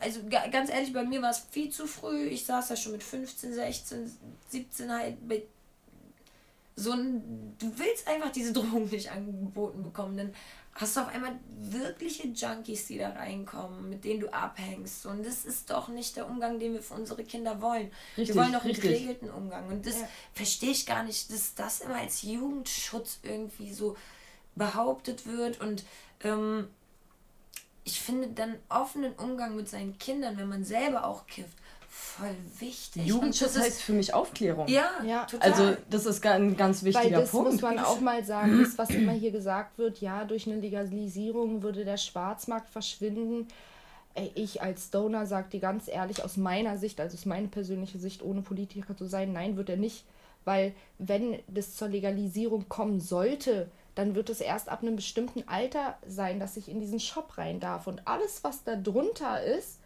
[0.01, 2.25] also ganz ehrlich, bei mir war es viel zu früh.
[2.25, 5.45] Ich saß ja schon mit 15, 16, 17 halt bei
[6.75, 10.35] so ein, du willst einfach diese Drohung nicht angeboten bekommen, dann
[10.75, 15.05] hast du auf einmal wirkliche Junkies, die da reinkommen, mit denen du abhängst.
[15.07, 17.91] Und das ist doch nicht der Umgang, den wir für unsere Kinder wollen.
[18.17, 19.69] Richtig, wir wollen doch einen geregelten Umgang.
[19.69, 20.09] Und das ja.
[20.33, 23.97] verstehe ich gar nicht, dass das immer als Jugendschutz irgendwie so
[24.55, 25.61] behauptet wird.
[25.61, 25.85] Und
[26.25, 26.69] ähm,
[27.85, 31.59] ich finde dann offenen Umgang mit seinen Kindern, wenn man selber auch kifft,
[31.93, 33.07] voll wichtig.
[33.07, 34.67] Jugendschutz heißt für mich Aufklärung.
[34.67, 35.53] Ja, ja total.
[35.53, 37.53] Also das ist ein ganz wichtiger Weil das Punkt.
[37.53, 41.63] muss man auch mal sagen, das, was immer hier gesagt wird, ja, durch eine Legalisierung
[41.63, 43.47] würde der Schwarzmarkt verschwinden.
[44.35, 48.23] Ich als Stoner sage dir ganz ehrlich, aus meiner Sicht, also aus meiner persönlichen Sicht,
[48.23, 50.05] ohne Politiker zu sein, nein, wird er nicht.
[50.45, 55.99] Weil wenn das zur Legalisierung kommen sollte, dann wird es erst ab einem bestimmten Alter
[56.07, 57.87] sein, dass ich in diesen Shop rein darf.
[57.87, 59.79] Und alles, was da drunter ist,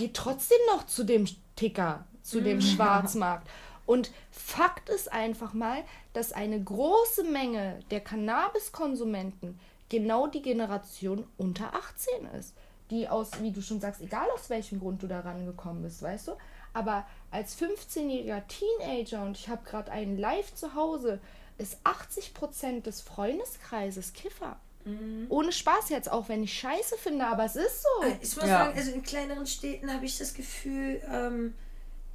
[0.00, 1.26] geht trotzdem noch zu dem
[1.56, 2.62] Ticker, zu dem mhm.
[2.62, 3.46] Schwarzmarkt.
[3.84, 5.84] Und Fakt ist einfach mal,
[6.14, 12.54] dass eine große Menge der Cannabiskonsumenten genau die Generation unter 18 ist.
[12.90, 16.28] Die aus, wie du schon sagst, egal aus welchem Grund du da rangekommen bist, weißt
[16.28, 16.32] du?
[16.72, 21.20] Aber als 15-jähriger Teenager, und ich habe gerade einen live zu Hause,
[21.58, 24.56] ist 80% des Freundeskreises Kiffer.
[24.84, 25.26] Mhm.
[25.28, 28.06] Ohne Spaß jetzt, auch wenn ich scheiße finde, aber es ist so.
[28.06, 28.64] Äh, ich muss ja.
[28.64, 31.54] sagen, also in kleineren Städten habe ich das Gefühl, ähm,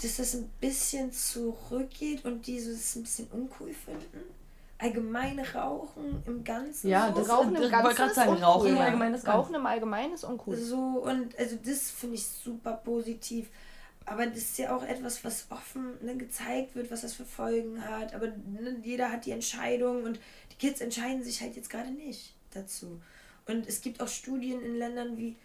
[0.01, 4.24] dass das ein bisschen zurückgeht und die so das ein bisschen uncool finden.
[4.78, 6.89] Allgemeine Rauchen im Ganzen.
[6.89, 8.07] Ja, das Rauchen im Ganzen.
[8.07, 10.57] Ich sagen, Rauchen im Allgemeinen ist Rauchen im Allgemeinen ist uncool.
[10.57, 13.49] So, und also das finde ich super positiv.
[14.07, 17.84] Aber das ist ja auch etwas, was offen ne, gezeigt wird, was das für Folgen
[17.84, 18.13] hat.
[18.13, 20.20] Aber ne, jeder hat die Entscheidung und
[20.51, 23.01] die Kids entscheiden sich halt jetzt gerade nicht dazu.
[23.47, 25.36] Und es gibt auch Studien in Ländern wie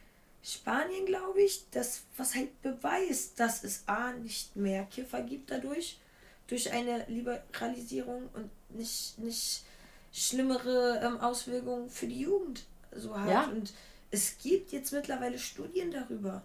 [0.43, 5.99] Spanien, glaube ich, das, was halt beweist, dass es A nicht mehr Kiffer gibt dadurch,
[6.47, 9.65] durch eine Liberalisierung und nicht, nicht
[10.13, 13.29] schlimmere ähm, Auswirkungen für die Jugend so hat.
[13.29, 13.45] Ja.
[13.45, 13.73] Und
[14.11, 16.43] es gibt jetzt mittlerweile Studien darüber.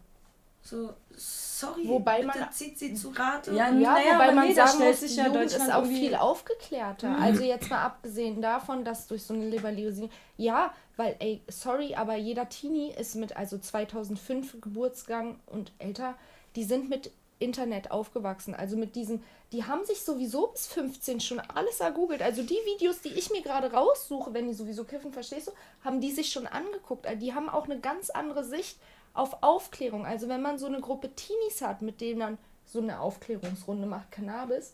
[0.66, 3.51] So, sorry, wobei man zieht sie zu Rate.
[3.51, 7.09] Ja, ja naja, wobei man sagen muss, die Jugend ist auch viel aufgeklärter.
[7.09, 7.22] Mhm.
[7.22, 12.16] Also jetzt mal abgesehen davon, dass durch so eine Liberalisierung, ja, weil, ey, sorry, aber
[12.16, 16.16] jeder Teenie ist mit, also 2005 Geburtsgang und älter,
[16.55, 18.55] die sind mit Internet aufgewachsen.
[18.55, 22.24] Also mit diesen, die haben sich sowieso bis 15 schon alles ergoogelt.
[22.24, 25.51] Also die Videos, die ich mir gerade raussuche, wenn die sowieso kiffen, verstehst du,
[25.84, 27.05] haben die sich schon angeguckt.
[27.05, 28.80] Also die haben auch eine ganz andere Sicht
[29.16, 30.05] auf Aufklärung.
[30.05, 34.11] Also wenn man so eine Gruppe Teenies hat, mit denen dann so eine Aufklärungsrunde macht,
[34.11, 34.74] Cannabis,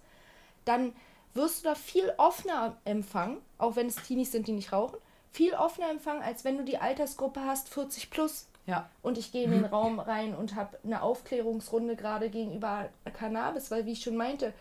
[0.66, 0.94] dann
[1.34, 4.98] wirst du da viel offener empfangen, auch wenn es Teenies sind, die nicht rauchen,
[5.32, 8.48] viel offener empfangen, als wenn du die Altersgruppe hast, 40 plus.
[8.68, 8.90] Ja.
[9.02, 13.86] Und ich gehe in den Raum rein und habe eine Aufklärungsrunde gerade gegenüber Cannabis, weil
[13.86, 14.54] wie ich schon meinte,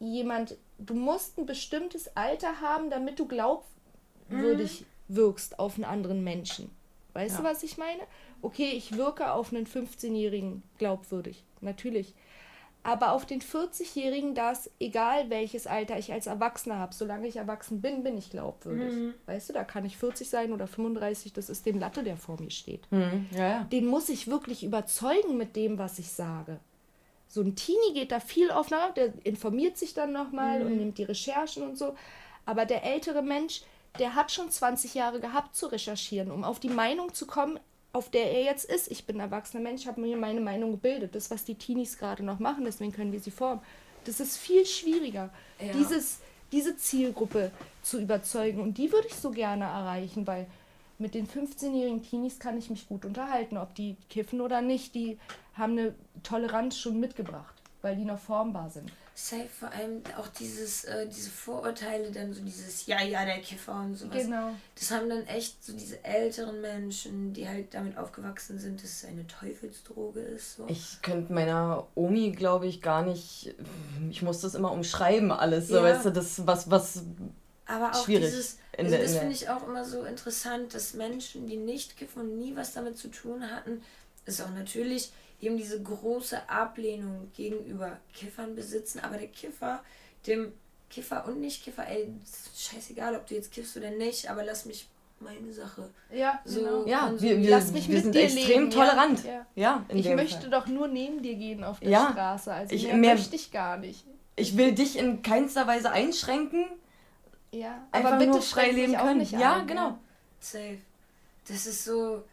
[0.00, 5.16] jemand, du musst ein bestimmtes Alter haben, damit du glaubwürdig mhm.
[5.16, 6.70] wirkst auf einen anderen Menschen.
[7.12, 7.42] Weißt ja.
[7.42, 8.02] du, was ich meine?
[8.44, 12.14] Okay, ich wirke auf einen 15-Jährigen glaubwürdig, natürlich.
[12.86, 17.80] Aber auf den 40-Jährigen, das, egal welches Alter ich als Erwachsener habe, solange ich erwachsen
[17.80, 18.92] bin, bin ich glaubwürdig.
[18.92, 19.14] Mhm.
[19.24, 22.38] Weißt du, da kann ich 40 sein oder 35, das ist dem Latte, der vor
[22.38, 22.90] mir steht.
[22.92, 23.26] Mhm.
[23.32, 23.64] Ja, ja.
[23.64, 26.60] Den muss ich wirklich überzeugen mit dem, was ich sage.
[27.26, 30.66] So ein Teenie geht da viel offener, der informiert sich dann nochmal mhm.
[30.66, 31.96] und nimmt die Recherchen und so.
[32.44, 33.62] Aber der ältere Mensch,
[33.98, 37.58] der hat schon 20 Jahre gehabt zu recherchieren, um auf die Meinung zu kommen,
[37.94, 38.90] auf der er jetzt ist.
[38.90, 41.14] Ich bin ein erwachsener Mensch, habe mir meine Meinung gebildet.
[41.14, 43.62] Das, was die Teenies gerade noch machen, deswegen können wir sie formen.
[44.04, 45.30] Das ist viel schwieriger.
[45.60, 45.72] Ja.
[45.72, 46.18] Dieses,
[46.50, 48.60] diese Zielgruppe zu überzeugen.
[48.60, 50.46] Und die würde ich so gerne erreichen, weil
[50.98, 54.94] mit den 15-jährigen Teenies kann ich mich gut unterhalten, ob die kiffen oder nicht.
[54.96, 55.16] Die
[55.54, 58.90] haben eine Toleranz schon mitgebracht, weil die noch formbar sind.
[59.16, 63.74] Safe, vor allem auch dieses, äh, diese Vorurteile, dann so dieses Ja, ja, der Kiffer
[63.80, 64.24] und sowas.
[64.24, 64.50] Genau.
[64.78, 69.04] Das haben dann echt so diese älteren Menschen, die halt damit aufgewachsen sind, dass es
[69.04, 70.56] eine Teufelsdroge ist.
[70.56, 70.66] So.
[70.68, 73.54] Ich könnte meiner Omi, glaube ich, gar nicht.
[74.10, 75.68] Ich muss das immer umschreiben, alles.
[75.68, 75.84] So, Ja.
[75.84, 77.02] weißt du, das, was, was.
[77.66, 80.92] Aber auch schwierig dieses, in also der- das finde ich auch immer so interessant, dass
[80.94, 83.80] Menschen, die nicht kiffen und nie was damit zu tun hatten,
[84.26, 89.00] ist auch natürlich eben diese große Ablehnung gegenüber Kiffern besitzen.
[89.00, 89.82] Aber der Kiffer,
[90.26, 90.52] dem
[90.90, 94.88] Kiffer und Nicht-Kiffer, ey, ist scheißegal, ob du jetzt kiffst oder nicht, aber lass mich
[95.20, 95.88] meine Sache.
[96.12, 96.86] Ja, So, genau.
[96.86, 99.24] Ja, wir, wir, Lass mich wir mit sind dir extrem leben, tolerant.
[99.24, 99.46] Ja.
[99.54, 100.50] Ja, in Ich dem möchte Fall.
[100.50, 102.10] doch nur neben dir gehen auf der Ja.
[102.12, 102.52] Straße.
[102.52, 104.04] Also Ich- mehr, mehr- möchte ich gar nicht.
[104.36, 106.66] Ich will dich in keinster Weise einschränken.
[107.52, 109.18] Ja, Einfach aber bitte nur frei leben auch können.
[109.20, 109.96] nicht Ja, ein, genau.
[110.40, 110.78] Safe.
[111.48, 112.24] Das ist so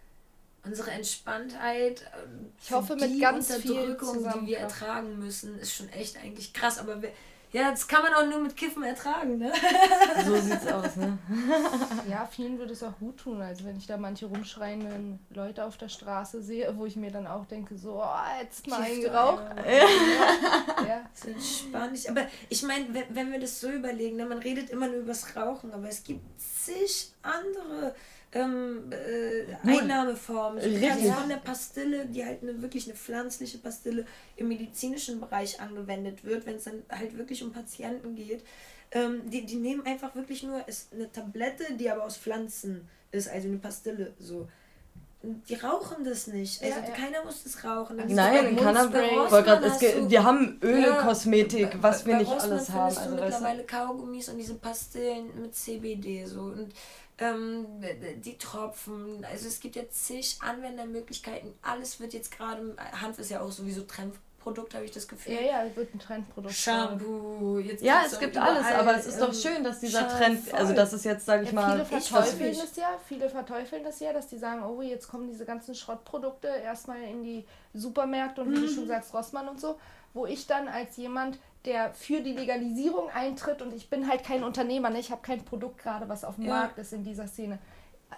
[0.65, 2.01] unsere Entspanntheit.
[2.23, 6.17] ähm, Ich hoffe, mit die ganz viel Unterdrückung, die wir ertragen müssen, ist schon echt
[6.17, 6.77] eigentlich krass.
[6.77, 7.11] Aber wir,
[7.53, 9.51] ja, das kann man auch nur mit Kiffen ertragen, ne?
[10.25, 11.17] So sieht's aus, ne?
[12.09, 13.41] Ja, vielen würde es auch gut tun.
[13.41, 17.27] Also wenn ich da manche rumschreienden Leute auf der Straße sehe, wo ich mir dann
[17.27, 19.43] auch denke, so, oh, jetzt mal einen geraucht.
[20.87, 21.01] Ja.
[21.13, 21.27] Das ist
[21.65, 21.97] entspannt.
[21.97, 24.97] Ich- Aber ich meine, wenn, wenn wir das so überlegen, ne, man redet immer nur
[24.97, 27.95] übers Rauchen, aber es gibt zig andere
[28.33, 30.61] ähm, äh, Einnahmeformen.
[30.61, 31.13] So, du kannst Richtig.
[31.13, 34.05] von der Pastille, die halt eine, wirklich eine pflanzliche Pastille
[34.37, 38.43] im medizinischen Bereich angewendet wird, wenn es dann halt wirklich um Patienten geht.
[38.93, 43.29] Ähm, die, die nehmen einfach wirklich nur ist eine Tablette, die aber aus Pflanzen ist,
[43.29, 44.13] also eine Pastille.
[44.19, 44.47] So.
[45.23, 46.63] Die rauchen das nicht.
[46.63, 46.91] Also Ja, ja.
[46.95, 47.99] keiner muss das rauchen.
[47.99, 48.61] Dann Nein, du-
[50.09, 52.97] wir haben Öle, Ja, Kosmetik, was wir bei nicht Rossmann alles haben.
[52.97, 56.73] Also, mittlerweile Kaugummis und diese Pastillen mit CBD so und
[57.21, 57.65] ähm,
[58.23, 59.23] die Tropfen.
[59.25, 61.53] Also es gibt jetzt zig Anwendermöglichkeiten.
[61.61, 65.33] Alles wird jetzt gerade, Hanf ist ja auch sowieso Trendprodukt, habe ich das Gefühl.
[65.33, 66.53] ja, ja, wird ein Trendprodukt.
[66.55, 69.79] Shampoo, jetzt ja, es auch gibt überall, alles, aber es ist doch ähm, schön, dass
[69.79, 72.99] dieser Scham- Trend, also das ist jetzt, sage ich Ja, mal, viele verteufeln das ja,
[73.07, 77.23] viele verteufeln das ja, dass die sagen, oh, jetzt kommen diese ganzen Schrottprodukte erstmal in
[77.23, 79.77] die Supermärkte und wie du schon sagst, Rossmann und so,
[80.13, 84.43] wo ich dann als jemand, der für die Legalisierung eintritt und ich bin halt kein
[84.43, 84.99] Unternehmer, ne?
[84.99, 86.53] ich habe kein Produkt gerade, was auf dem Ja.
[86.53, 87.59] Markt ist in dieser Szene.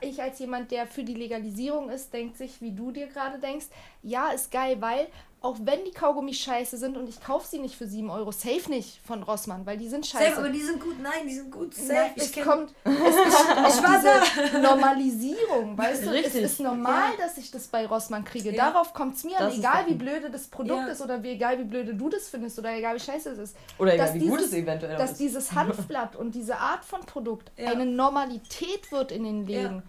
[0.01, 3.67] Ich als jemand, der für die Legalisierung ist, denkt sich, wie du dir gerade denkst,
[4.01, 5.07] ja, ist geil, weil
[5.43, 8.69] auch wenn die Kaugummis scheiße sind und ich kaufe sie nicht für 7 Euro, safe
[8.69, 10.23] nicht von Rossmann, weil die sind scheiße.
[10.25, 11.73] Safe, aber die sind gut, nein, die sind gut.
[11.75, 11.93] Safe.
[11.93, 14.01] Nein, ich es kommt, es auch war
[14.41, 16.43] diese Normalisierung, weißt du, Richtig.
[16.43, 17.25] es ist normal, Ja.
[17.25, 18.51] dass ich das bei Rossmann kriege.
[18.51, 18.71] Ja.
[18.71, 20.87] Darauf kommt es mir an, Das egal wie blöde das Produkt Ja.
[20.87, 23.57] ist oder wie egal wie blöde du das findest oder egal wie scheiße es ist.
[23.77, 25.19] Oder egal, dass wie gut dieses- es eventuell Dass ist.
[25.19, 27.71] dieses Hanfblatt und diese Art von Produkt Ja.
[27.71, 29.83] eine Normalität wird in den Läden.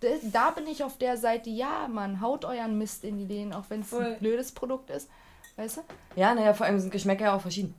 [0.00, 3.52] Da- Da bin ich auf der Seite, ja, Mann, haut euren Mist in die Läden,
[3.52, 5.08] auch wenn es ein blödes Produkt ist.
[5.56, 5.80] Weißt du?
[6.16, 7.74] Ja, naja, vor allem sind Geschmäcker ja auch verschieden.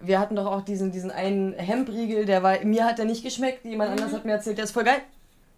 [0.00, 3.64] Wir hatten doch auch diesen, diesen einen Hembriegel, der war, mir hat der nicht geschmeckt,
[3.64, 5.00] jemand anders hat mir erzählt, der ist voll geil.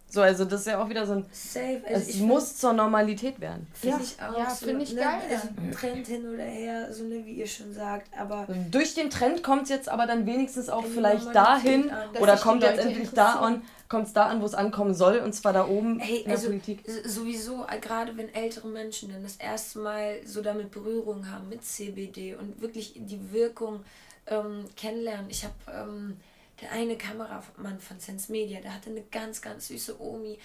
[0.08, 1.82] So, also das ist ja auch wieder so ein, Safe.
[1.86, 3.68] Also es ich muss zur Normalität werden.
[3.74, 4.02] Finde Ja.
[4.02, 5.48] ich auch Ja, so, finde ich ne, geil Also
[5.78, 9.64] Trend hin oder her, so ne, wie ihr schon sagt, aber Durch den Trend kommt
[9.64, 12.08] es jetzt aber dann wenigstens auch vielleicht dahin an.
[12.18, 15.34] Oder kommt jetzt endlich da an, kommt es da an, wo es ankommen soll, und
[15.34, 16.82] zwar da oben Hey, in der also Politik.
[17.04, 21.62] sowieso, äh, gerade wenn ältere Menschen dann das erste Mal so damit Berührung haben mit
[21.64, 23.84] CBD und wirklich die Wirkung
[24.28, 25.28] ähm, kennenlernen.
[25.28, 26.16] Ich habe ähm,
[26.62, 30.38] der eine Kameramann von Sense Media, der hatte eine ganz, ganz süße Omi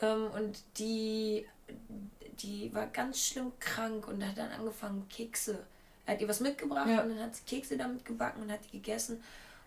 [0.00, 1.46] ähm, und die,
[2.40, 5.58] die war ganz schlimm krank und hat dann angefangen, Kekse.
[6.06, 7.02] Er hat ihr was mitgebracht Ja.
[7.02, 9.22] und dann hat sie Kekse damit gebacken und hat die gegessen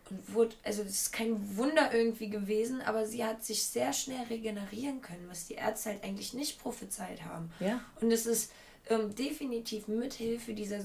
[0.10, 4.24] und wurde, also das ist kein Wunder irgendwie gewesen, aber sie hat sich sehr schnell
[4.30, 7.52] regenerieren können, was die Ärzte halt eigentlich nicht prophezeit haben.
[7.60, 7.82] Ja.
[8.02, 8.52] Und es ist
[8.90, 10.80] ähm, definitiv mithilfe dieser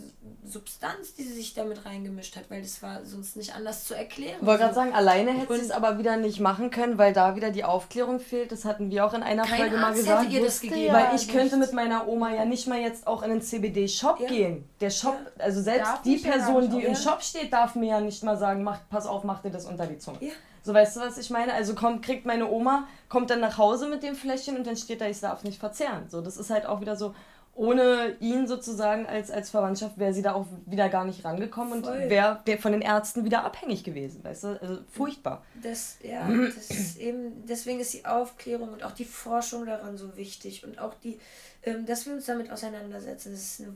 [0.44, 4.36] Substanz, die sie sich damit reingemischt hat, weil das war sonst nicht anders zu erklären.
[4.40, 7.34] Ich wollte gerade sagen, alleine hätte sie es aber wieder nicht machen können, weil da
[7.36, 8.52] wieder die Aufklärung fehlt.
[8.52, 10.24] Das hatten wir auch in einer Kein Folge mal Arzt gesagt.
[10.24, 10.82] hätte ihr das gegeben.
[10.82, 10.92] ja.
[10.92, 14.28] Weil ich könnte mit meiner Oma ja nicht mal jetzt auch in einen CBD-Shop Ja.
[14.28, 14.68] gehen.
[14.80, 16.98] Der Shop, also selbst Darf die ja Person, die im ja.
[16.98, 19.86] Shop steht, darf mir ja nicht mal sagen, mach, pass auf, mach dir das unter
[19.86, 20.18] die Zunge.
[20.20, 20.32] Ja.
[20.62, 21.52] So, weißt du, was ich meine?
[21.52, 25.02] Also kommt, kriegt meine Oma, kommt dann nach Hause mit dem Fläschchen und dann steht
[25.02, 26.05] da, ich darf nicht verzehren.
[26.09, 27.14] So, das ist halt auch wieder so,
[27.57, 31.86] ohne ihn sozusagen als, als Verwandtschaft wäre sie da auch wieder gar nicht rangekommen und
[31.86, 32.11] Voll.
[32.11, 34.61] wäre der- von den Ärzten wieder abhängig gewesen, weißt du?
[34.61, 35.44] Also furchtbar.
[35.62, 40.16] Das, ja, das ist eben, deswegen ist die Aufklärung und auch die Forschung daran so
[40.16, 41.18] wichtig und auch die,
[41.62, 43.32] ähm, dass wir uns damit auseinandersetzen.
[43.32, 43.72] Das ist eine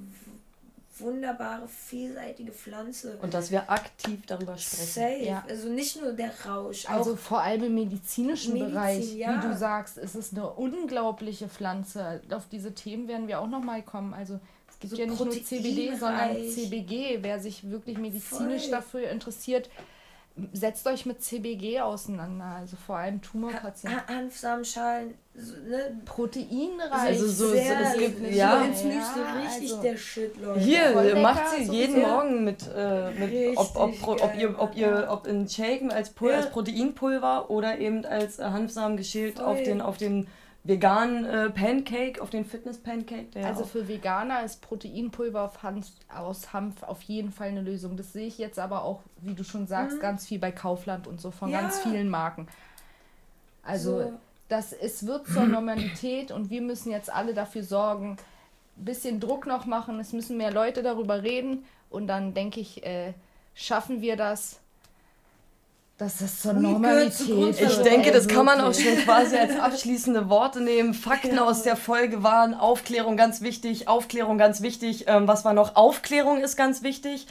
[1.01, 3.19] wunderbare, vielseitige Pflanze.
[3.23, 4.87] Und dass wir aktiv darüber sprechen.
[4.87, 5.25] Safe.
[5.25, 5.45] Ja.
[5.49, 6.89] Also nicht nur der Rausch.
[6.89, 9.37] Also vor allem im medizinischen Medizin, Bereich, ja.
[9.37, 12.21] wie du sagst, ist es eine unglaubliche Pflanze.
[12.31, 14.15] Auf diese Themen werden wir auch nochmal kommen.
[14.15, 16.37] Also es gibt So ja nicht nur CBD, sondern.
[16.49, 17.19] CBG.
[17.23, 18.71] Wer sich wirklich medizinisch Voll.
[18.71, 19.69] dafür interessiert,
[20.53, 22.45] setzt euch mit CBG auseinander.
[22.61, 24.01] Also vor allem Tumorpatienten.
[24.01, 26.01] Ha- Hanfsamenschalen, so, ne?
[26.05, 26.93] Proteinreich.
[26.93, 28.59] Also so- Sehr es gibt- ja.
[28.59, 30.61] so ins Müsli, Ja, richtig also- der Shit, Leute.
[30.61, 32.07] Hier Voll lecker, macht sie so jeden sehr.
[32.09, 36.31] Morgen mit, äh, mit ob, ob, ob, ihr, ob, ihr, ob in Shake als, Pul
[36.31, 36.37] Ja.
[36.39, 39.45] als Proteinpulver oder eben als äh, Hanfsamen geschält Voll.
[39.47, 40.27] auf den, auf den
[40.65, 43.45] veganen äh, Pancake, auf den Fitness-Pancake.
[43.45, 47.97] Also für Veganer ist Proteinpulver auf Hanf, aus Hanf auf jeden Fall eine Lösung.
[47.97, 51.21] Das sehe ich jetzt aber auch, wie du schon sagst, ganz viel bei Kaufland und
[51.21, 51.55] so von Mhm.
[51.55, 51.61] Ja.
[51.63, 52.49] ganz vielen Marken.
[53.63, 54.13] Also So.
[54.49, 58.17] das, es wird zur Normalität und wir müssen jetzt alle dafür sorgen,
[58.77, 62.85] ein bisschen Druck noch machen, es müssen mehr Leute darüber reden und dann denke ich,
[62.85, 63.13] äh,
[63.55, 64.61] schaffen wir das,
[65.99, 67.19] dass es zur Normalität
[67.51, 67.85] Ich wird.
[67.85, 70.95] denke, das kann man auch schon quasi als abschließende Worte nehmen.
[70.95, 71.45] Fakten Ja.
[71.45, 75.05] aus der Folge waren Aufklärung ganz wichtig, Aufklärung ganz wichtig.
[75.09, 75.75] Ähm, was war noch?
[75.77, 77.27] Aufklärung ist ganz wichtig.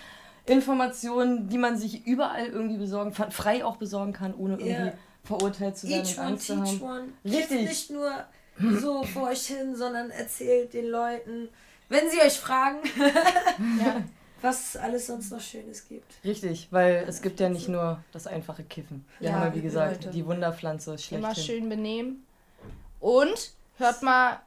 [0.45, 4.93] Informationen, die man sich überall irgendwie besorgen kann, frei auch besorgen kann, ohne irgendwie Ja.
[5.23, 6.81] verurteilt zu werden Each und one, Angst zu teach haben.
[6.81, 7.03] one.
[7.25, 7.61] Richtig.
[7.67, 8.11] Nicht nur
[8.79, 11.49] so vor euch hin, sondern erzählt den Leuten,
[11.89, 12.77] wenn sie euch fragen,
[13.79, 14.01] Ja.
[14.41, 16.13] Was es alles sonst noch Schönes gibt.
[16.23, 19.05] Richtig, weil es gibt ja nicht nur das einfache Kiffen.
[19.19, 20.15] Wir Ja, haben ja, wie gesagt, Leute.
[20.15, 21.17] die Wunderpflanze schlechthin.
[21.19, 22.25] Immer schön benehmen.
[22.99, 24.39] Und hört mal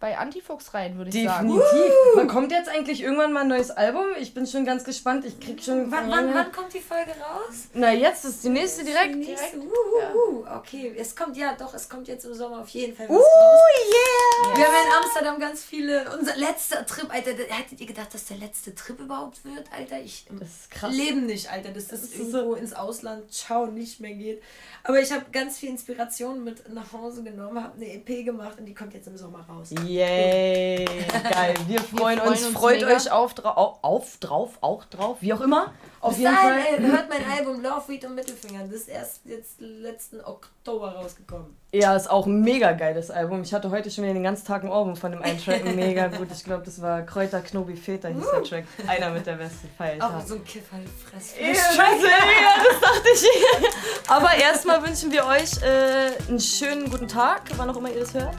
[0.00, 1.48] bei Antifuchs rein, würde ich sagen.
[1.48, 1.92] Definitiv.
[2.14, 4.04] Wann kommt jetzt eigentlich irgendwann mal ein neues Album?
[4.20, 5.24] Ich bin schon ganz gespannt.
[5.24, 5.90] Ich krieg schon.
[5.90, 7.68] Wann, wann, wann kommt die Folge raus?
[7.72, 9.14] Na, jetzt ist die nächste direkt.
[9.14, 9.56] Die nächste.
[9.58, 10.44] direkt, Uhuhu.
[10.58, 13.20] Okay, es kommt ja doch, es kommt jetzt im Sommer auf jeden Fall was Uh,
[13.20, 13.70] raus.
[13.88, 14.56] yeah!
[14.58, 16.04] Wir haben in Amsterdam ganz viele.
[16.18, 17.30] Unser letzter Trip, Alter.
[17.48, 20.00] Hättet ihr gedacht, dass der letzte Trip überhaupt wird, Alter?
[20.00, 20.92] Ich im Das ist krass.
[20.94, 21.70] Leben nicht, Alter.
[21.70, 24.42] Dass das, Das ist irgendwo ins Ausland, ciao, nicht mehr geht.
[24.82, 28.66] Aber ich habe ganz viel Inspiration mit nach Hause genommen, habe eine EP gemacht und
[28.66, 29.70] die kommt jetzt im Sommer raus.
[29.86, 30.84] Yay!
[31.30, 31.54] Geil.
[31.66, 32.44] Wir freuen, freuen uns.
[32.44, 32.96] uns Freut mega.
[32.96, 35.18] euch auf, auf, auf, drauf, auch drauf.
[35.20, 35.72] Wie auch immer.
[36.00, 36.84] Auf Bis jeden dahin, Fall.
[36.84, 38.64] ey, hört mein Album Love, Weed und Mittelfinger.
[38.64, 41.56] Das ist erst jetzt letzten Oktober rausgekommen.
[41.74, 43.42] Ja, ist auch ein mega geiles Album.
[43.42, 45.64] Ich hatte heute schon wieder den ganzen Tag ein Ohrwurm von dem einen Track.
[45.74, 46.28] Mega gut.
[46.32, 48.64] Ich glaube, das war Kräuter, Knobi, Feta hieß der Track.
[48.86, 49.96] Einer mit der besten Feier.
[50.00, 50.76] Auch so ein Kiffer,
[51.10, 51.34] Fress.
[51.36, 54.08] Ja, das, ja, das dachte ich.
[54.08, 58.14] Aber erstmal wünschen wir euch äh, einen schönen guten Tag, wann auch immer ihr das
[58.14, 58.36] hört.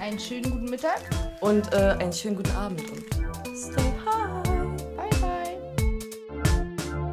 [0.00, 1.02] Einen schönen guten Mittag.
[1.40, 2.80] Und äh, einen schönen guten Abend.
[2.80, 3.95] Und stay